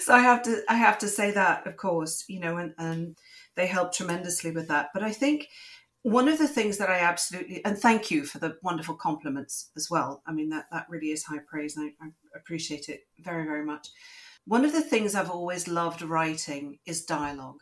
[0.00, 3.16] so I have to I have to say that, of course, you know, and, and
[3.56, 4.90] they help tremendously with that.
[4.94, 5.48] But I think
[6.02, 9.90] one of the things that I absolutely and thank you for the wonderful compliments as
[9.90, 10.22] well.
[10.26, 13.64] I mean that that really is high praise and I, I appreciate it very, very
[13.64, 13.88] much.
[14.46, 17.60] One of the things I've always loved writing is dialogue.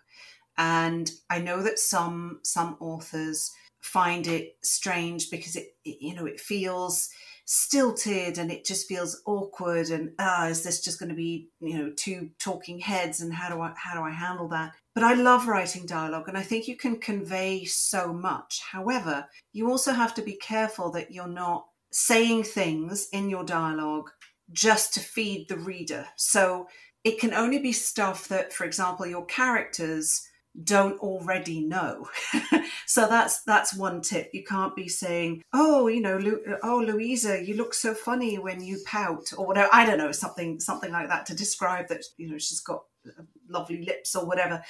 [0.57, 6.26] And I know that some some authors find it strange because it, it you know
[6.26, 7.09] it feels
[7.51, 11.79] stilted and it just feels awkward and ah is this just going to be you
[11.79, 15.15] know two talking heads and how do I how do I handle that but I
[15.15, 20.13] love writing dialogue and I think you can convey so much however you also have
[20.15, 24.11] to be careful that you're not saying things in your dialogue
[24.53, 26.07] just to feed the reader.
[26.17, 26.69] So
[27.05, 30.27] it can only be stuff that, for example, your characters
[30.65, 32.09] don't already know.
[32.87, 34.31] so that's that's one tip.
[34.33, 38.63] You can't be saying, "Oh, you know, Lu- oh Louisa, you look so funny when
[38.63, 39.69] you pout," or whatever.
[39.73, 42.05] I don't know, something something like that to describe that.
[42.17, 44.63] You know, she's got uh, lovely lips or whatever.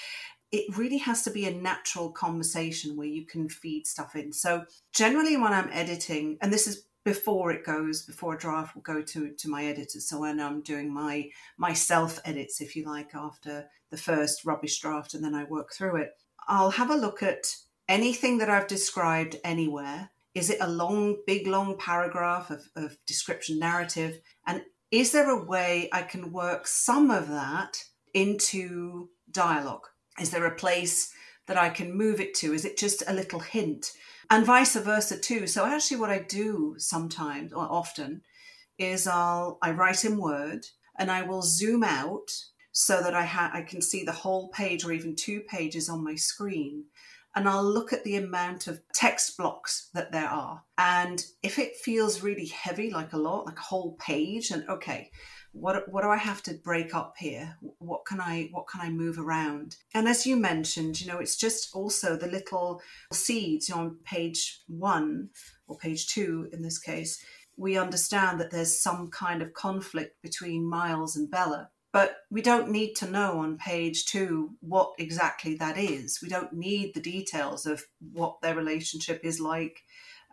[0.51, 4.33] It really has to be a natural conversation where you can feed stuff in.
[4.33, 4.64] So
[4.95, 9.00] generally, when I'm editing, and this is before it goes before a draft will go
[9.00, 9.98] to to my editor.
[9.98, 13.54] So when i'm doing my my self edits if you like after
[13.90, 16.11] the first rubbish draft and then i work through it
[16.46, 17.56] i'll have a look at
[17.88, 20.11] anything that i've described anywhere.
[20.34, 24.20] Is it a long big long paragraph of, of description narrative?
[24.46, 27.72] And is there a way i can work some of that
[28.12, 29.86] into dialogue?
[30.20, 31.11] Is there a place
[31.46, 32.52] that i can move it to?
[32.52, 33.92] Is it just a little hint
[34.31, 35.47] and vice versa too.
[35.47, 38.22] So actually, what I do sometimes or often
[38.79, 40.66] is I'll I write in Word
[40.99, 42.31] and I will zoom out
[42.72, 46.05] so that I ha- I can see the whole page or even two pages on
[46.05, 46.85] my screen.
[47.35, 50.62] And I'll look at the amount of text blocks that there are.
[50.76, 55.11] And if it feels really heavy, like a lot, like a whole page, and okay,
[55.53, 57.57] what what do I have to break up here?
[57.78, 59.76] What can I what can I move around?
[59.94, 62.80] And as you mentioned, you know, it's just also the little
[63.12, 65.30] seeds you know, on page one
[65.66, 67.22] or page two in this case.
[67.57, 72.70] We understand that there's some kind of conflict between Miles and Bella, but we don't
[72.70, 76.20] need to know on page two what exactly that is.
[76.22, 79.82] We don't need the details of what their relationship is like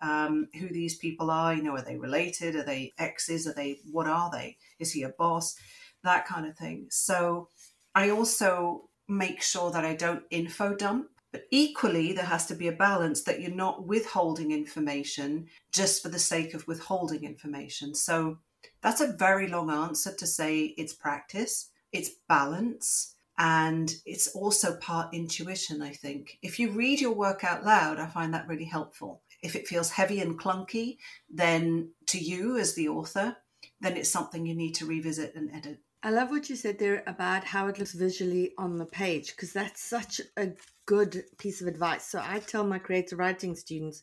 [0.01, 1.53] um, who these people are.
[1.53, 2.55] You know, are they related?
[2.55, 3.47] Are they exes?
[3.47, 4.57] Are they, what are they?
[4.79, 5.55] Is he a boss?
[6.03, 6.87] That kind of thing.
[6.89, 7.49] So
[7.93, 12.69] I also make sure that I don't info dump But equally, there has to be
[12.69, 17.93] a balance that you're not withholding information just for the sake of withholding information.
[17.93, 18.37] So
[18.81, 25.13] that's a very long answer to say it's practice, it's balance, and it's also part
[25.13, 26.37] intuition, I think.
[26.41, 29.21] If you read your work out loud, I find that really helpful.
[29.45, 30.97] If it feels heavy and clunky,
[31.29, 33.37] then to you as the author,
[33.79, 35.77] then it's something you need to revisit and edit.
[36.01, 39.53] I love what you said there about how it looks visually on the page because
[39.53, 40.49] that's such a
[40.87, 42.07] good piece of advice.
[42.07, 44.01] So I tell my creative writing students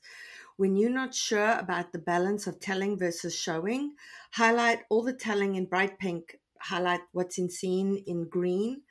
[0.57, 3.95] when you're not sure about the balance of telling versus showing,
[4.33, 8.83] highlight all the telling in bright pink, highlight what's in scene in green,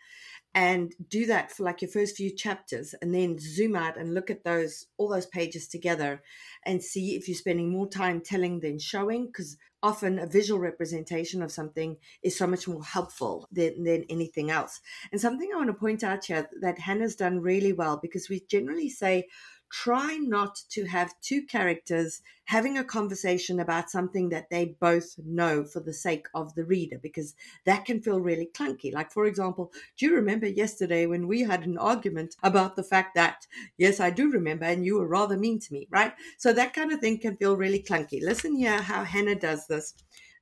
[0.54, 4.30] and do that for like your first few chapters and then zoom out and look
[4.30, 6.22] at those all those pages together
[6.66, 11.41] and see if you're spending more time telling than showing because often a visual representation
[11.41, 14.82] of something is so much more helpful than, than anything else.
[15.12, 18.41] And something i want to point out here that hannah's done really well because we
[18.49, 19.28] generally say
[19.72, 25.63] try not to have two characters having a conversation about something that they both know
[25.63, 27.34] for the sake of the reader, because
[27.65, 28.93] that can feel really clunky.
[28.93, 33.15] Like, for example, do you remember yesterday when we had an argument about the fact
[33.15, 33.47] that,
[33.78, 36.13] yes, I do remember, and you were rather mean to me, right?
[36.38, 38.22] So that kind of thing can feel really clunky.
[38.22, 39.93] Listen here how Hannah does this.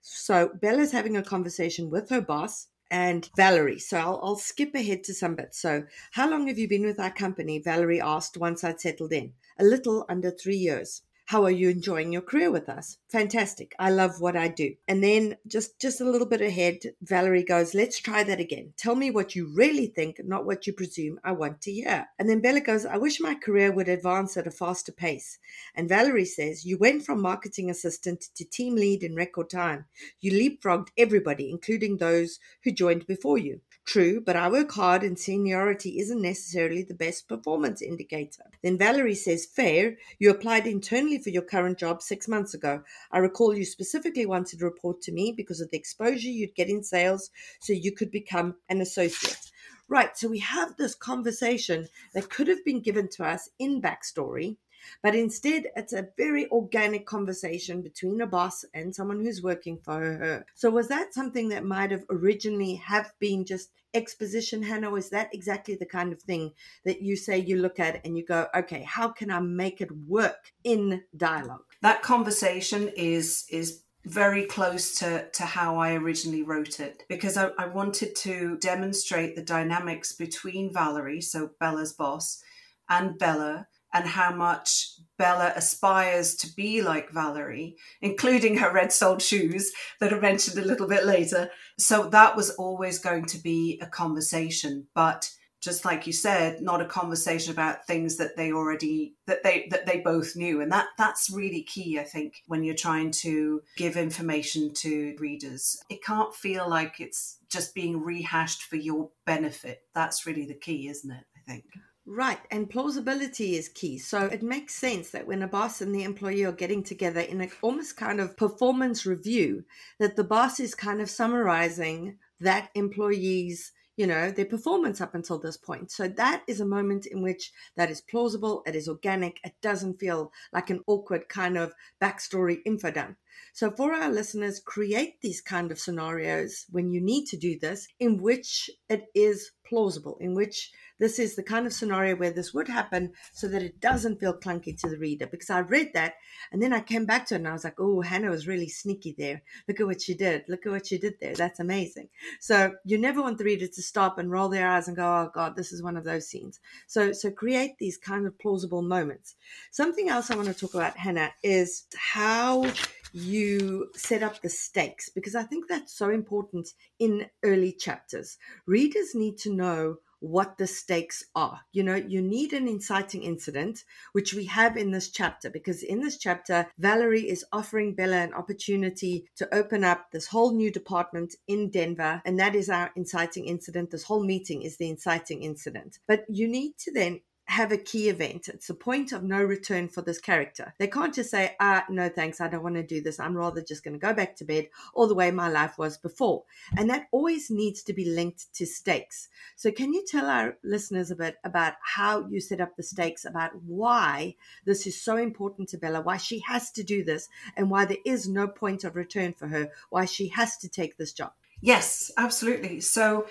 [0.02, 3.80] So Bella's having a conversation with her boss and Valerie.
[3.80, 5.62] So I'll, I'll, skip ahead to some bits.
[5.62, 7.60] So, how long have you been with our company?
[7.60, 9.34] Valerie asked once I'd settled in.
[9.60, 11.04] A little under three years.
[11.30, 12.98] How are you enjoying your career with us?
[13.12, 13.76] Fantastic.
[13.78, 14.74] I love what I do.
[14.88, 18.74] And then just just a little bit ahead, Valerie goes, "Let's try that again.
[18.78, 22.28] Tell me what you really think, not what you presume I want to hear." And
[22.28, 25.38] then Bella goes, "I wish my career would advance at a faster pace."
[25.76, 29.86] And Valerie says, "You went from marketing assistant to team lead in record time.
[30.20, 33.62] You leapfrogged everybody, including those who joined before you.
[33.86, 38.44] True, but I work hard and seniority isn't necessarily the best performance indicator.
[38.62, 42.84] Then Valerie says, Fair, you applied internally for your current job six months ago.
[43.12, 46.70] I recall you specifically wanted to report to me because of the exposure you'd get
[46.70, 49.50] in sales so you could become an associate.
[49.88, 54.58] Right, so we have this conversation that could have been given to us in backstory
[55.04, 60.00] but instead, it's a very organic conversation between a boss and someone who's working for
[60.00, 60.46] her.
[60.56, 64.94] So was that something that might have originally have been just exposition, Hannah?
[64.96, 66.54] Is that exactly the kind of thing
[66.86, 69.92] that you say you look at and you go, okay, how can I make it
[70.08, 71.66] work in dialogue?
[71.82, 77.52] That conversation is is very close to, to how I originally wrote it because I,
[77.58, 82.42] I wanted to demonstrate the dynamics between Valerie, so Bella's boss,
[82.90, 89.22] and Bella and how much Bella aspires to be like Valerie, including her red soled
[89.22, 91.50] shoes that are mentioned a little bit later.
[91.78, 95.30] So that was always going to be a conversation, but
[95.62, 99.86] just like you said, not a conversation about things that they already that they that
[99.86, 100.62] they both knew.
[100.62, 105.78] And that that's really key, I think, when you're trying to give information to readers.
[105.90, 109.82] It can't feel like it's just being rehashed for your benefit.
[109.94, 111.26] That's really the key, isn't it?
[111.36, 111.66] I think.
[112.12, 114.00] Right, and plausibility is key.
[114.00, 117.40] So it makes sense that when a boss and the employee are getting together in
[117.40, 119.64] an almost kind of performance review,
[120.00, 125.38] that the boss is kind of summarizing that employee's you know their performance up until
[125.38, 129.42] this point so that is a moment in which that is plausible it is organic
[129.44, 133.18] it doesn't feel like an awkward kind of backstory info dump
[133.54, 137.88] so for our listeners create these kind of scenarios when you need to do this
[138.00, 142.54] in which it is plausible in which this is the kind of scenario where this
[142.54, 145.26] would happen so that it doesn't feel clunky to the reader.
[145.26, 146.16] Because I read that
[146.52, 148.68] and then I came back to it and I was like, oh, Hannah was really
[148.68, 149.42] sneaky there.
[149.68, 150.44] Look at what she did.
[150.48, 151.34] Look at what she did there.
[151.34, 152.10] That's amazing.
[152.42, 155.32] So you never want the reader to stop and roll their eyes and go, oh
[155.34, 156.60] God, this is one of those scenes.
[156.88, 159.36] So so create these kind of plausible moments.
[159.72, 162.66] Something else I want to talk about, Hannah, is how
[163.14, 168.38] you set up the stakes because I think that's so important in early chapters.
[168.66, 171.62] Readers need to know what the stakes are.
[171.72, 176.02] You know, you need an inciting incident, which we have in this chapter, because in
[176.02, 181.36] this chapter, Valerie is offering Bella an opportunity to open up this whole new department
[181.48, 182.22] in Denver.
[182.26, 183.92] And that is our inciting incident.
[183.92, 186.00] This whole meeting is the inciting incident.
[186.08, 188.48] But you need to then have a key event.
[188.48, 190.76] It's a point of no return for this character.
[190.78, 193.20] They can't just say, ah, no thanks, I don't want to do this.
[193.20, 195.98] I'm rather just going to go back to bed all the way my life was
[195.98, 196.44] before.
[196.78, 199.30] And that always needs to be linked to stakes.
[199.56, 203.26] So, can you tell our listeners a bit about how you set up the stakes,
[203.26, 204.36] about why
[204.66, 207.98] this is so important to Bella, why she has to do this, and why there
[208.06, 211.32] is no point of return for her, why she has to take this job?
[211.62, 212.80] Yes, absolutely.
[212.82, 213.26] So,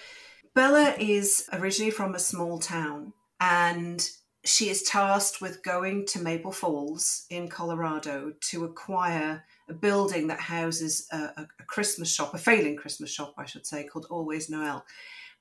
[0.54, 4.09] Bella is originally from a small town and
[4.45, 10.41] she is tasked with going to Maple Falls in Colorado to acquire a building that
[10.41, 14.84] houses a, a, Christmas shop, a failing Christmas shop, I should say, called Always Noel.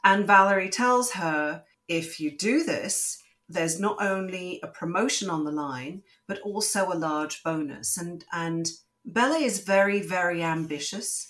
[0.04, 5.52] And Valerie tells her if you do this, there's not only a promotion on the
[5.52, 7.98] line, but also a large bonus.
[7.98, 8.70] And and
[9.06, 11.30] Bella is very, very ambitious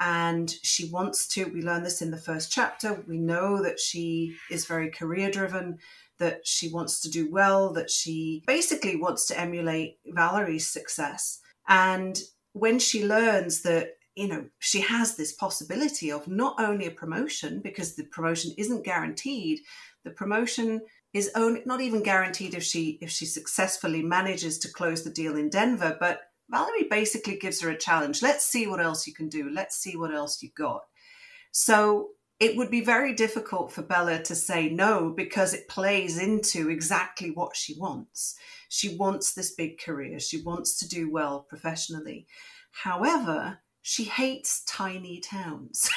[0.00, 4.34] and she wants to we learn this in the first chapter we know that she
[4.50, 5.78] is very career driven
[6.18, 12.20] that she wants to do well that she basically wants to emulate valerie's success and
[12.52, 17.60] when she learns that you know she has this possibility of not only a promotion
[17.62, 19.60] because the promotion isn't guaranteed
[20.04, 20.80] the promotion
[21.12, 25.36] is only not even guaranteed if she if she successfully manages to close the deal
[25.36, 28.22] in denver but Valerie basically gives her a challenge.
[28.22, 29.50] Let's see what else you can do.
[29.50, 30.82] Let's see what else you got.
[31.52, 32.10] So
[32.44, 37.30] it would be very difficult for Bella to say no because it plays into exactly
[37.30, 38.36] what she wants.
[38.68, 42.26] She wants this big career, she wants to do well professionally.
[42.70, 45.88] However, she hates tiny towns.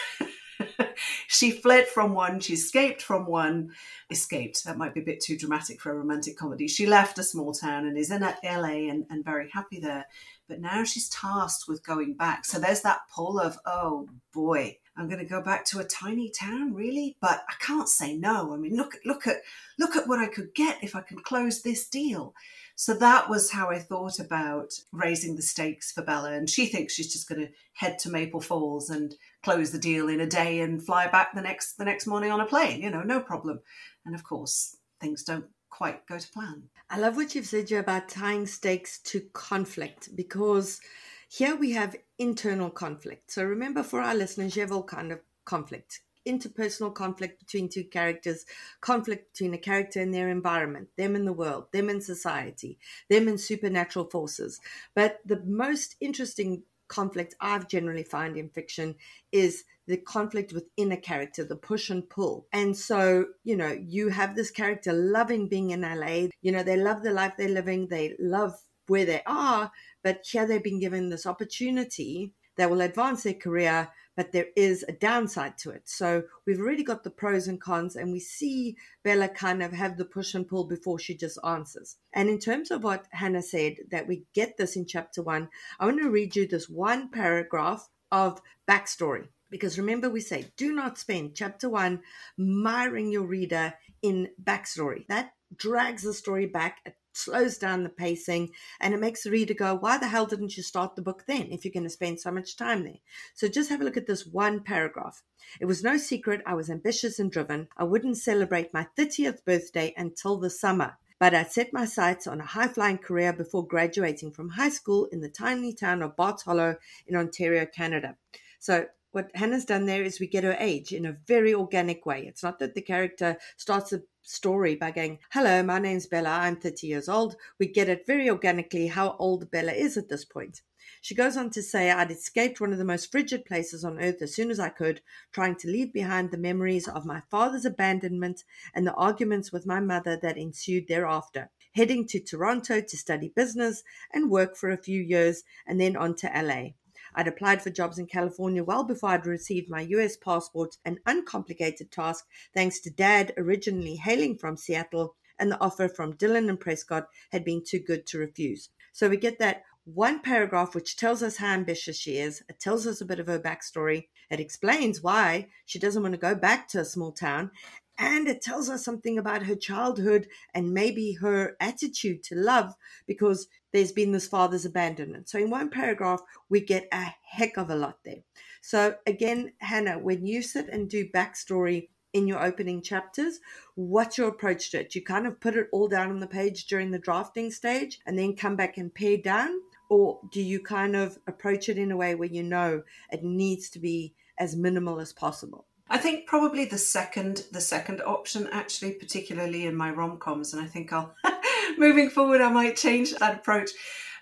[1.28, 3.72] she fled from one, she escaped from one,
[4.10, 4.64] escaped.
[4.64, 6.70] That might be a bit too dramatic for a romantic comedy.
[6.70, 10.06] She left a small town and is in LA and, and very happy there.
[10.48, 12.46] But now she's tasked with going back.
[12.46, 16.30] So there's that pull of, oh boy, I'm going to go back to a tiny
[16.30, 17.16] town, really?
[17.22, 18.54] But I can't say no.
[18.54, 19.38] I mean, look, look at,
[19.78, 22.34] look at what I could get if I can close this deal.
[22.76, 26.34] So that was how I thought about raising the stakes for Bella.
[26.34, 30.10] And she thinks she's just going to head to Maple Falls and close the deal
[30.10, 32.82] in a day and fly back the next the next morning on a plane.
[32.82, 33.62] You know, no problem.
[34.06, 36.64] And of course, things don't quite go to plan.
[36.90, 40.80] I love what you've said, about tying stakes to conflict because
[41.28, 43.32] here we have internal conflict.
[43.32, 47.86] So remember, for our listeners, you have all kind of conflict interpersonal conflict between two
[47.86, 48.46] characters,
[48.82, 52.78] conflict between a character and their environment, them in the world, them in society,
[53.10, 54.60] them in supernatural forces.
[54.94, 58.96] But the most interesting conflict I've generally found in fiction
[59.32, 62.46] is the conflict within a character, the push and pull.
[62.52, 66.28] And so, you know, you have this character loving being in LA.
[66.42, 69.72] You know, they love the life they're living, they love where they are,
[70.08, 74.86] but here they've been given this opportunity that will advance their career, but there is
[74.88, 75.82] a downside to it.
[75.84, 79.98] So we've already got the pros and cons, and we see Bella kind of have
[79.98, 81.98] the push and pull before she just answers.
[82.14, 85.86] And in terms of what Hannah said, that we get this in chapter one, I
[85.86, 89.28] want to read you this one paragraph of backstory.
[89.50, 92.00] Because remember, we say do not spend chapter one
[92.38, 95.06] miring your reader in backstory.
[95.10, 99.76] That drags the story back slows down the pacing and it makes the reader go,
[99.76, 102.32] why the hell didn't you start the book then if you're going to spend so
[102.32, 103.00] much time there?
[103.34, 105.24] So just have a look at this one paragraph.
[105.60, 107.68] It was no secret I was ambitious and driven.
[107.78, 110.98] I wouldn't celebrate my 30th birthday until the summer.
[111.20, 115.06] But I'd set my sights on a high flying career before graduating from high school
[115.06, 116.76] in the tiny town of Bart's Hollow
[117.08, 118.18] in Ontario, Canada.
[118.60, 122.28] So what Hannah's done there is we get her age in a very organic way.
[122.28, 126.58] It's not that the character starts a story by going, Hello, my name's Bella, I'm
[126.58, 127.38] 30 years old.
[127.60, 130.62] We get it very organically how old Bella is at this point.
[131.02, 134.22] She goes on to say, I'd escaped one of the most frigid places on earth
[134.22, 135.02] as soon as I could,
[135.32, 138.44] trying to leave behind the memories of my father's abandonment
[138.76, 141.50] and the arguments with my mother that ensued thereafter.
[141.76, 146.16] Heading to Toronto to study business and work for a few years, and then on
[146.16, 146.72] to LA.
[147.18, 151.92] I'd applied for jobs in California well before I'd received my US passport, an uncomplicated
[151.92, 157.08] task thanks to dad originally hailing from Seattle, and the offer from Dylan and Prescott
[157.32, 158.70] had been too good to refuse.
[158.94, 162.44] So we get that one paragraph which tells us how ambitious she is.
[162.50, 164.10] It tells us a bit of her backstory.
[164.30, 167.50] It explains why she doesn't want to go back to a small town.
[167.98, 172.76] And it tells us something about her childhood and maybe her attitude to love
[173.08, 175.30] because there's been this father's abandonment.
[175.30, 178.24] So in one paragraph, we get a heck of a lot there.
[178.62, 183.40] So again, Hannah, when you sit and do backstory in your opening chapters,
[183.76, 184.96] what's your approach to it?
[184.96, 188.18] You kind of put it all down on the page during the drafting stage and
[188.18, 189.52] then come back and pare down?
[189.90, 193.70] Or do you kind of approach it in a way where you know it needs
[193.72, 195.66] to be as minimal as possible?
[195.90, 200.66] I think probably the second the second option actually particularly in my rom-coms and I
[200.66, 201.16] think I'll
[201.88, 203.72] moving forward I might change that approach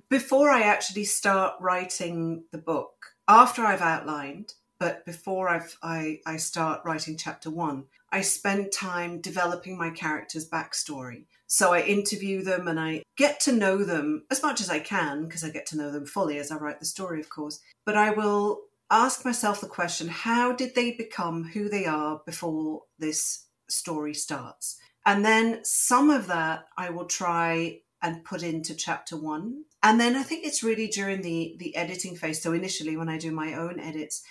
[0.10, 6.38] before I actually start writing the book after I've outlined but before I've, I, I
[6.38, 11.26] start writing chapter one, I spend time developing my character's backstory.
[11.47, 15.26] So I interview them and I get to know them as much as I can
[15.26, 17.62] because I get to know them fully as I write the story, of course.
[17.86, 22.84] But I will ask myself the question how did they become who they are before
[22.99, 24.78] this story starts?
[25.06, 29.64] And then some of that I will try and put into chapter one.
[29.82, 32.41] And then I think it's really during the the editing phase.
[32.41, 34.24] So initially when I do my own edits,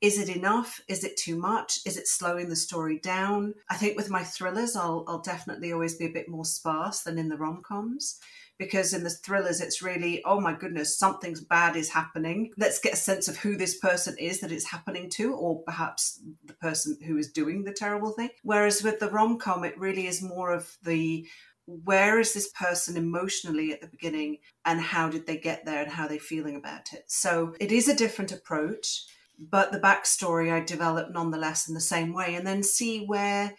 [0.00, 0.80] is it enough?
[0.88, 1.78] Is it too much?
[1.86, 3.54] Is it slowing the story down?
[3.70, 7.18] I think with my thrillers, I'll, I'll definitely always be a bit more sparse than
[7.18, 8.18] in the rom coms
[8.58, 12.50] because in the thrillers, it's really, oh my goodness, something's bad is happening.
[12.56, 16.20] Let's get a sense of who this person is that it's happening to, or perhaps
[16.44, 18.30] the person who is doing the terrible thing.
[18.42, 21.26] Whereas with the rom com, it really is more of the
[21.66, 25.92] where is this person emotionally at the beginning and how did they get there and
[25.92, 27.04] how are they're feeling about it.
[27.06, 29.04] So it is a different approach
[29.50, 33.52] but the backstory I develop nonetheless in the same way, and then see where,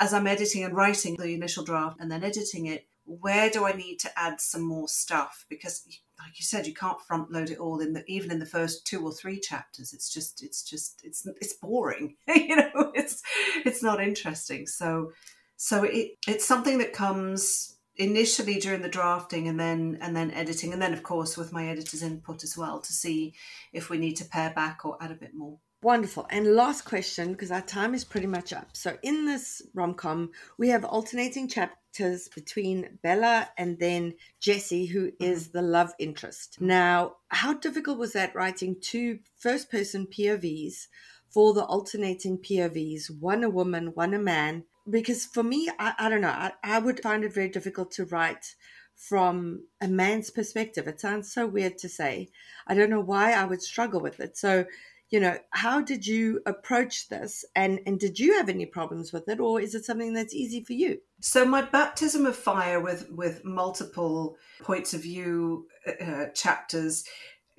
[0.00, 3.72] as I'm editing and writing the initial draft and then editing it, where do I
[3.72, 5.44] need to add some more stuff?
[5.48, 5.84] Because,
[6.18, 8.86] like you said, you can't front load it all in the even in the first
[8.86, 9.92] two or three chapters.
[9.92, 12.16] It's just, it's just, it's it's boring.
[12.28, 13.22] you know, it's
[13.64, 14.66] it's not interesting.
[14.66, 15.12] So,
[15.56, 20.72] so it it's something that comes initially during the drafting and then and then editing
[20.72, 23.34] and then of course with my editor's input as well to see
[23.72, 26.26] if we need to pare back or add a bit more Wonderful.
[26.30, 28.68] And last question, because our time is pretty much up.
[28.72, 35.08] So, in this rom com, we have alternating chapters between Bella and then Jesse, who
[35.08, 35.24] mm-hmm.
[35.24, 36.60] is the love interest.
[36.60, 40.86] Now, how difficult was that writing two first person POVs
[41.28, 46.08] for the alternating POVs, one a woman, one a man, because for me, I, I
[46.08, 48.54] don't know, I, I would find it very difficult to write
[48.94, 50.86] from a man's perspective.
[50.86, 52.28] It sounds so weird to say.
[52.68, 54.36] I don't know why I would struggle with it.
[54.36, 54.66] So,
[55.12, 59.28] you know, how did you approach this and, and did you have any problems with
[59.28, 60.98] it or is it something that's easy for you?
[61.20, 65.66] So my baptism of fire with, with multiple points of view
[66.00, 67.04] uh, chapters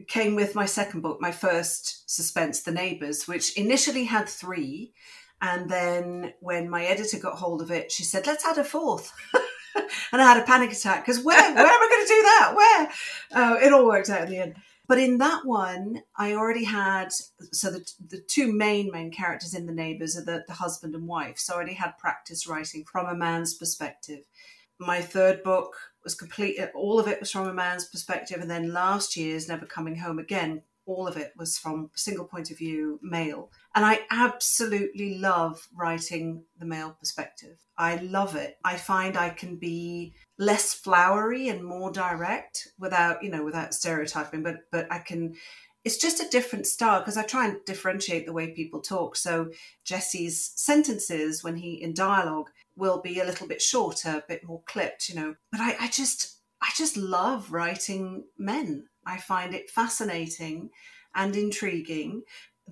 [0.07, 4.91] came with my second book, my first suspense, The Neighbours, which initially had three
[5.39, 9.11] and then when my editor got hold of it, she said, let's add a fourth.
[10.11, 12.53] and I had a panic attack because where, where am I going to do that?
[12.55, 12.89] Where?
[13.43, 14.55] Uh, it all worked out in the end.
[14.87, 17.13] But in that one, I already had
[17.51, 21.07] so the the two main main characters in the neighbors are the, the husband and
[21.07, 21.39] wife.
[21.39, 24.25] So I already had practice writing from a man's perspective.
[24.79, 28.73] My third book was complete; all of it was from a man's perspective, and then
[28.73, 32.99] last year's Never Coming Home Again all of it was from single point of view
[33.01, 33.51] male.
[33.75, 37.57] And I absolutely love writing the male perspective.
[37.77, 38.57] I love it.
[38.63, 44.43] I find I can be less flowery and more direct without, you know, without stereotyping,
[44.43, 45.35] but but I can
[45.83, 49.15] it's just a different style because I try and differentiate the way people talk.
[49.15, 49.49] So
[49.83, 54.61] Jesse's sentences when he in dialogue will be a little bit shorter, a bit more
[54.65, 55.35] clipped, you know.
[55.51, 58.85] But I, I just I just love writing men.
[59.05, 60.69] I find it fascinating
[61.15, 62.23] and intriguing.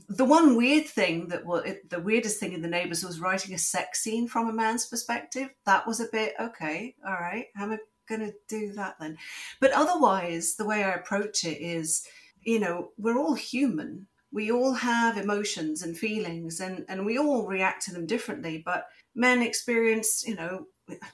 [0.09, 3.57] The one weird thing that was the weirdest thing in the neighbors was writing a
[3.57, 5.49] sex scene from a man's perspective.
[5.65, 7.47] That was a bit okay, all right.
[7.55, 9.17] How am I going to do that then?
[9.59, 12.05] But otherwise, the way I approach it is,
[12.41, 14.07] you know, we're all human.
[14.31, 18.61] We all have emotions and feelings, and and we all react to them differently.
[18.65, 20.67] But men experience, you know,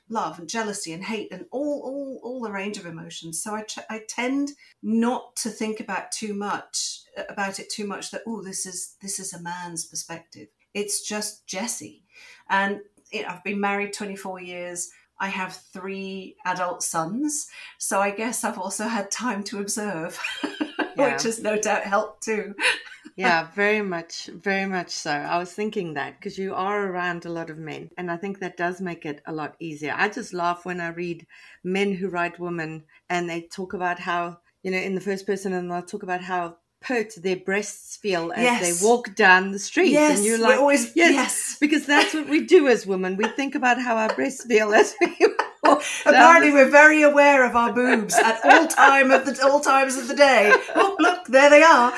[0.09, 3.41] love and jealousy and hate and all all all the range of emotions.
[3.41, 4.51] So i i tend
[4.81, 9.19] not to think about too much about it too much that oh this is this
[9.19, 10.47] is a man's perspective.
[10.73, 12.03] It's just jesse
[12.49, 14.89] and you know, i've been married 24 years.
[15.19, 17.47] I have three adult sons.
[17.77, 20.19] So i guess i've also had time to observe
[20.97, 21.13] yeah.
[21.13, 22.55] which has no doubt helped too
[23.17, 25.11] yeah, very much, very much so.
[25.11, 28.39] I was thinking that because you are around a lot of men, and I think
[28.39, 29.93] that does make it a lot easier.
[29.97, 31.25] I just laugh when I read
[31.63, 35.53] men who write women and they talk about how, you know, in the first person,
[35.53, 38.61] and they'll talk about how pert their breasts feel as yes.
[38.61, 39.91] they walk down the street.
[39.91, 43.17] Yes, and you're like, always, yes, yes, because that's what we do as women.
[43.17, 45.17] We think about how our breasts feel as we
[45.63, 45.83] walk.
[46.05, 50.07] Apparently, we're very aware of our boobs at all time of the all times of
[50.07, 50.53] the day.
[50.75, 51.93] Oh, look, there they are.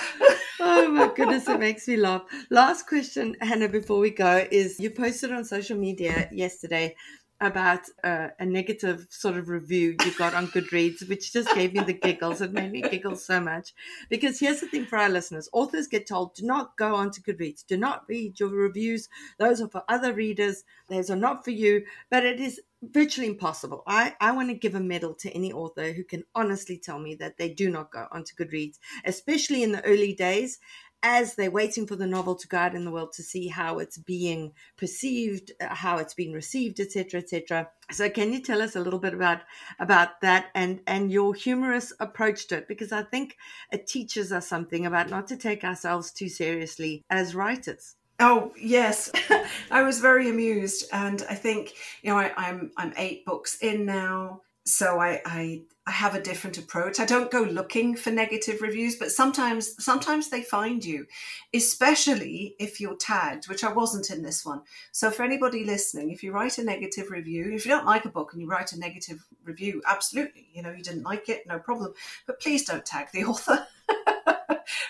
[0.59, 2.23] Oh my goodness, it makes me laugh.
[2.49, 6.95] Last question, Hannah, before we go, is you posted on social media yesterday
[7.41, 11.79] about uh, a negative sort of review you got on Goodreads, which just gave me
[11.81, 12.41] the giggles.
[12.41, 13.73] It made me giggle so much.
[14.09, 17.65] Because here's the thing for our listeners authors get told do not go onto Goodreads,
[17.65, 19.07] do not read your reviews.
[19.37, 21.85] Those are for other readers, those are not for you.
[22.11, 23.83] But it is virtually impossible.
[23.87, 27.15] I, I want to give a medal to any author who can honestly tell me
[27.15, 30.59] that they do not go onto Goodreads, especially in the early days
[31.01, 33.79] as they're waiting for the novel to go out in the world to see how
[33.79, 37.69] it's being perceived, uh, how it's being received, etc., etc.
[37.91, 39.41] So, can you tell us a little bit about
[39.79, 42.67] about that and and your humorous approach to it?
[42.67, 43.37] Because I think
[43.71, 47.95] it teaches us something about not to take ourselves too seriously as writers.
[48.19, 49.11] Oh yes,
[49.71, 53.85] I was very amused, and I think you know I, I'm I'm eight books in
[53.85, 56.99] now, so I, I I have a different approach.
[56.99, 61.05] I don't go looking for negative reviews, but sometimes sometimes they find you,
[61.53, 64.63] especially if you're tagged, which I wasn't in this one.
[64.91, 68.09] So for anybody listening, if you write a negative review, if you don't like a
[68.09, 71.57] book and you write a negative review, absolutely, you know, you didn't like it, no
[71.57, 71.93] problem.
[72.27, 73.65] But please don't tag the author.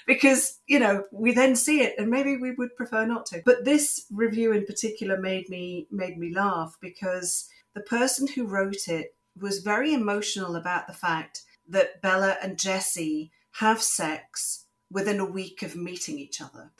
[0.10, 3.64] Because you know we then see it and maybe we would prefer not to but
[3.64, 9.16] this review in particular made me made me laugh because the person who wrote it
[9.40, 15.62] was very emotional about the fact that Bella and Jesse have sex within a week
[15.62, 16.72] of meeting each other.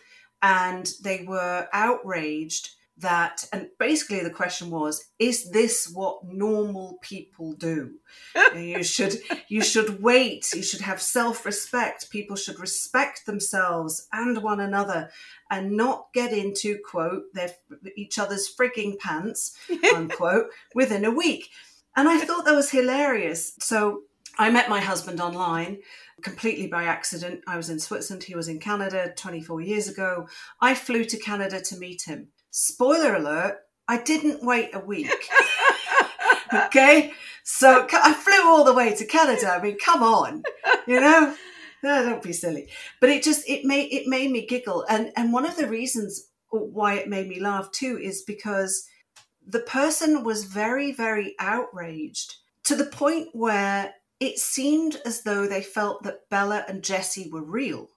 [0.42, 7.54] And they were outraged that, and basically the question was, is this what normal people
[7.54, 7.96] do?
[8.56, 9.16] you should,
[9.48, 10.48] you should wait.
[10.54, 12.10] You should have self-respect.
[12.10, 15.10] People should respect themselves and one another,
[15.50, 17.52] and not get into quote their
[17.96, 19.58] each other's frigging pants
[19.96, 21.50] unquote within a week.
[21.96, 23.54] And I thought that was hilarious.
[23.60, 24.04] So
[24.38, 25.80] I met my husband online
[26.22, 27.42] completely by accident.
[27.48, 30.28] I was in Switzerland, he was in Canada 24 years ago.
[30.62, 32.30] I flew to Canada to meet him.
[32.62, 35.30] Spoiler alert, I didn't wait a week.
[36.54, 37.14] okay?
[37.46, 39.50] So I flew all the way to Canada.
[39.50, 40.44] I mean, come on,
[40.86, 41.36] you know?
[41.82, 42.68] No, don't be silly.
[43.00, 44.84] But it just it made it made me giggle.
[44.90, 48.86] And and one of the reasons why it made me laugh too is because
[49.48, 52.36] the person was very, very outraged
[52.66, 57.46] to the point where it seemed as though they felt that Bella and Jesse were
[57.46, 57.88] real,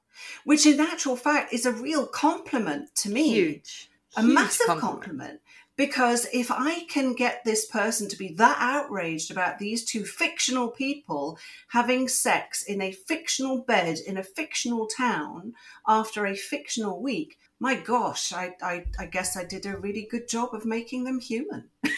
[0.44, 3.30] which in actual fact is a real compliment to me.
[3.30, 3.90] Huge.
[4.16, 5.00] A massive compliment.
[5.00, 5.40] compliment.
[5.74, 10.68] Because if I can get this person to be that outraged about these two fictional
[10.68, 11.38] people
[11.68, 15.54] having sex in a fictional bed in a fictional town
[15.88, 20.28] after a fictional week, my gosh, I, I, I guess I did a really good
[20.28, 21.70] job of making them human.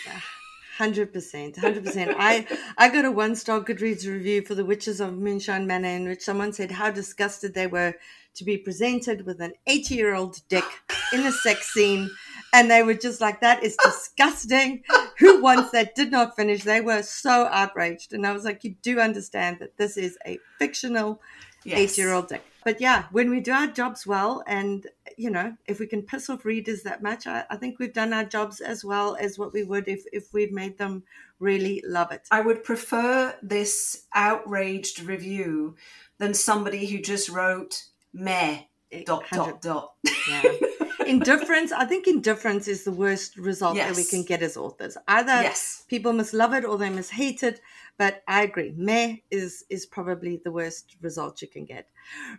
[0.76, 2.16] Hundred percent, hundred percent.
[2.18, 6.08] I I got a one star Goodreads review for The Witches of Moonshine Manor, in
[6.08, 7.94] which someone said how disgusted they were
[8.34, 10.64] to be presented with an eighty year old dick
[11.12, 12.10] in a sex scene,
[12.52, 14.82] and they were just like, "That is disgusting."
[15.18, 15.94] Who wants that?
[15.94, 16.64] Did not finish.
[16.64, 20.38] They were so outraged, and I was like, "You do understand that this is a
[20.58, 21.20] fictional
[21.64, 21.78] Yes.
[21.78, 25.56] eight year old dick." But yeah, when we do our jobs well, and you know,
[25.66, 28.60] if we can piss off readers that much, I, I think we've done our jobs
[28.60, 31.04] as well as what we would if if we've made them
[31.38, 32.26] really love it.
[32.30, 35.76] I would prefer this outraged review
[36.18, 38.60] than somebody who just wrote meh
[39.04, 39.92] dot dot dot.
[40.28, 40.42] Yeah.
[41.06, 44.96] indifference, I think indifference is the worst result that we can get as authors.
[45.06, 45.84] Either Yes.
[45.88, 47.60] people must love it or they must hate it.
[47.98, 51.88] But I agree, meh is is probably the worst result you can get.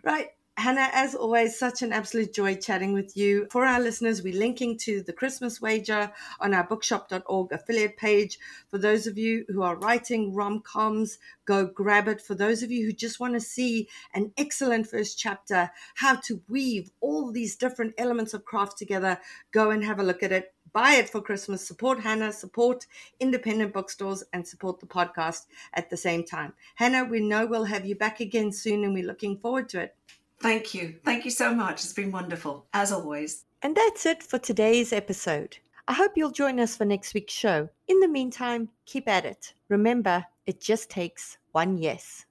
[0.02, 0.30] Right.
[0.58, 3.46] Hannah, as always, such an absolute joy chatting with you.
[3.50, 8.38] For our listeners, we're linking to the Christmas wager on our bookshop.org affiliate page.
[8.70, 12.22] For those of you who are writing rom coms, go grab it.
[12.22, 16.40] For those of you who just want to see an excellent first chapter, how to
[16.48, 19.20] weave all these different elements of craft together,
[19.52, 20.54] go and have a look at it.
[20.72, 21.66] Buy it for Christmas.
[21.66, 22.86] Support Hannah, support
[23.20, 25.42] independent bookstores, and support the podcast
[25.74, 26.54] at the same time.
[26.76, 29.94] Hannah, we know we'll have you back again soon, and we're looking forward to it.
[30.40, 30.96] Thank you.
[31.04, 31.84] Thank you so much.
[31.84, 33.44] It's been wonderful, as always.
[33.62, 35.56] And that's it for today's episode.
[35.88, 37.68] I hope you'll join us for next week's show.
[37.88, 39.54] In the meantime, keep at it.
[39.68, 42.26] Remember, it just takes one yes.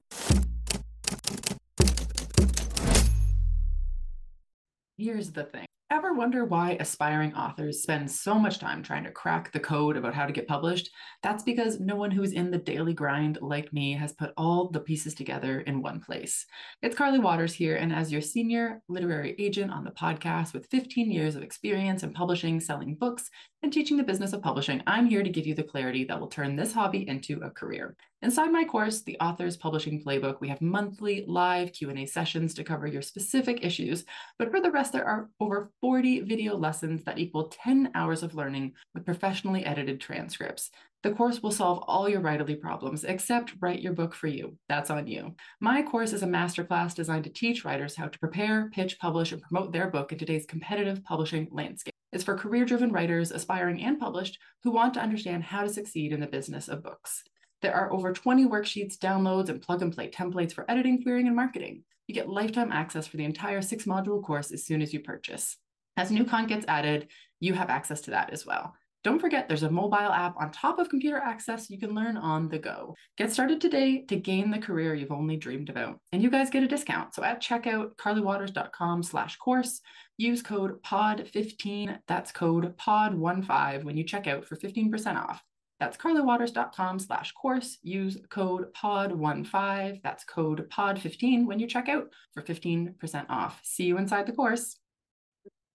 [4.98, 5.66] Here's the thing.
[5.96, 10.14] Ever wonder why aspiring authors spend so much time trying to crack the code about
[10.14, 10.90] how to get published?
[11.24, 14.82] That's because no one who's in the daily grind like me has put all the
[14.82, 16.46] pieces together in one place.
[16.82, 21.10] It's Carly Watters here, and as your senior literary agent on the podcast with 15
[21.10, 23.30] years of experience in publishing, selling books,
[23.64, 26.28] and teaching the business of publishing, I'm here to give you the clarity that will
[26.28, 27.96] turn this hobby into a career.
[28.26, 32.88] Inside my course, The Author's Publishing Playbook, we have monthly live Q&A sessions to cover
[32.88, 34.04] your specific issues,
[34.40, 38.34] but for the rest, there are over 40 video lessons that equal 10 hours of
[38.34, 40.72] learning with professionally edited transcripts.
[41.04, 44.58] The course will solve all your writerly problems, except write your book for you.
[44.68, 45.36] That's on you.
[45.60, 49.42] My course is a masterclass designed to teach writers how to prepare, pitch, publish, and
[49.44, 51.94] promote their book in today's competitive publishing landscape.
[52.12, 56.12] It's for career driven writers, aspiring and published, who want to understand how to succeed
[56.12, 57.24] in the business of books.
[57.66, 61.36] There are over 20 worksheets, downloads, and plug and play templates for editing, querying, and
[61.36, 61.84] marketing.
[62.06, 65.58] You get lifetime access for the entire six module course as soon as you purchase.
[65.98, 67.08] As new content gets added,
[67.40, 68.76] you have access to that as well.
[69.04, 72.50] Don't forget, there's a mobile app on top of computer access you can learn on
[72.50, 72.94] the go.
[73.18, 76.00] Get started today to gain the career you've only dreamed about.
[76.12, 77.16] And you guys get a discount.
[77.16, 79.82] So at checkout, carlywatters.com slash course,
[80.20, 85.42] use code POD15, that's code POD15 when you check out for 15% off.
[85.80, 87.78] That's carlywatters.com slash course.
[87.84, 93.60] Use code POD15, that's code POD15 when you check out for 15% off.
[93.64, 94.78] See you inside the course.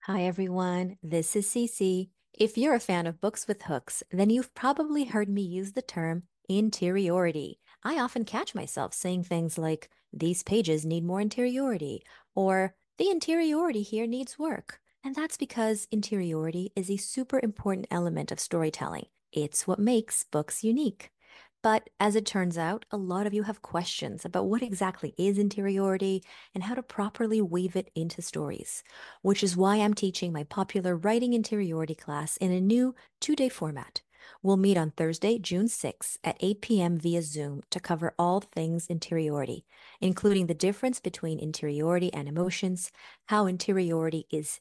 [0.05, 0.97] Hi, everyone.
[1.03, 2.09] This is Cece.
[2.33, 5.83] If you're a fan of books with hooks, then you've probably heard me use the
[5.83, 7.61] term interiority.
[7.85, 12.03] I often catch myself saying things like, these pages need more interiority,
[12.35, 14.81] or the interiority here needs work.
[15.05, 19.07] And that's because interiority is a super important element of storytelling.
[19.33, 21.11] It's what makes books unique.
[21.63, 25.37] But as it turns out, a lot of you have questions about what exactly is
[25.39, 26.25] interiority
[26.55, 28.83] and how to properly weave it into stories,
[29.21, 33.51] which is why I'm teaching my popular writing interiority class in a new two day
[33.51, 34.01] format.
[34.43, 36.99] We'll meet on Thursday, June 6 at 8 p.m.
[36.99, 39.65] via Zoom to cover all things interiority,
[40.01, 42.91] including the difference between interiority and emotions,
[43.27, 44.61] how interiority is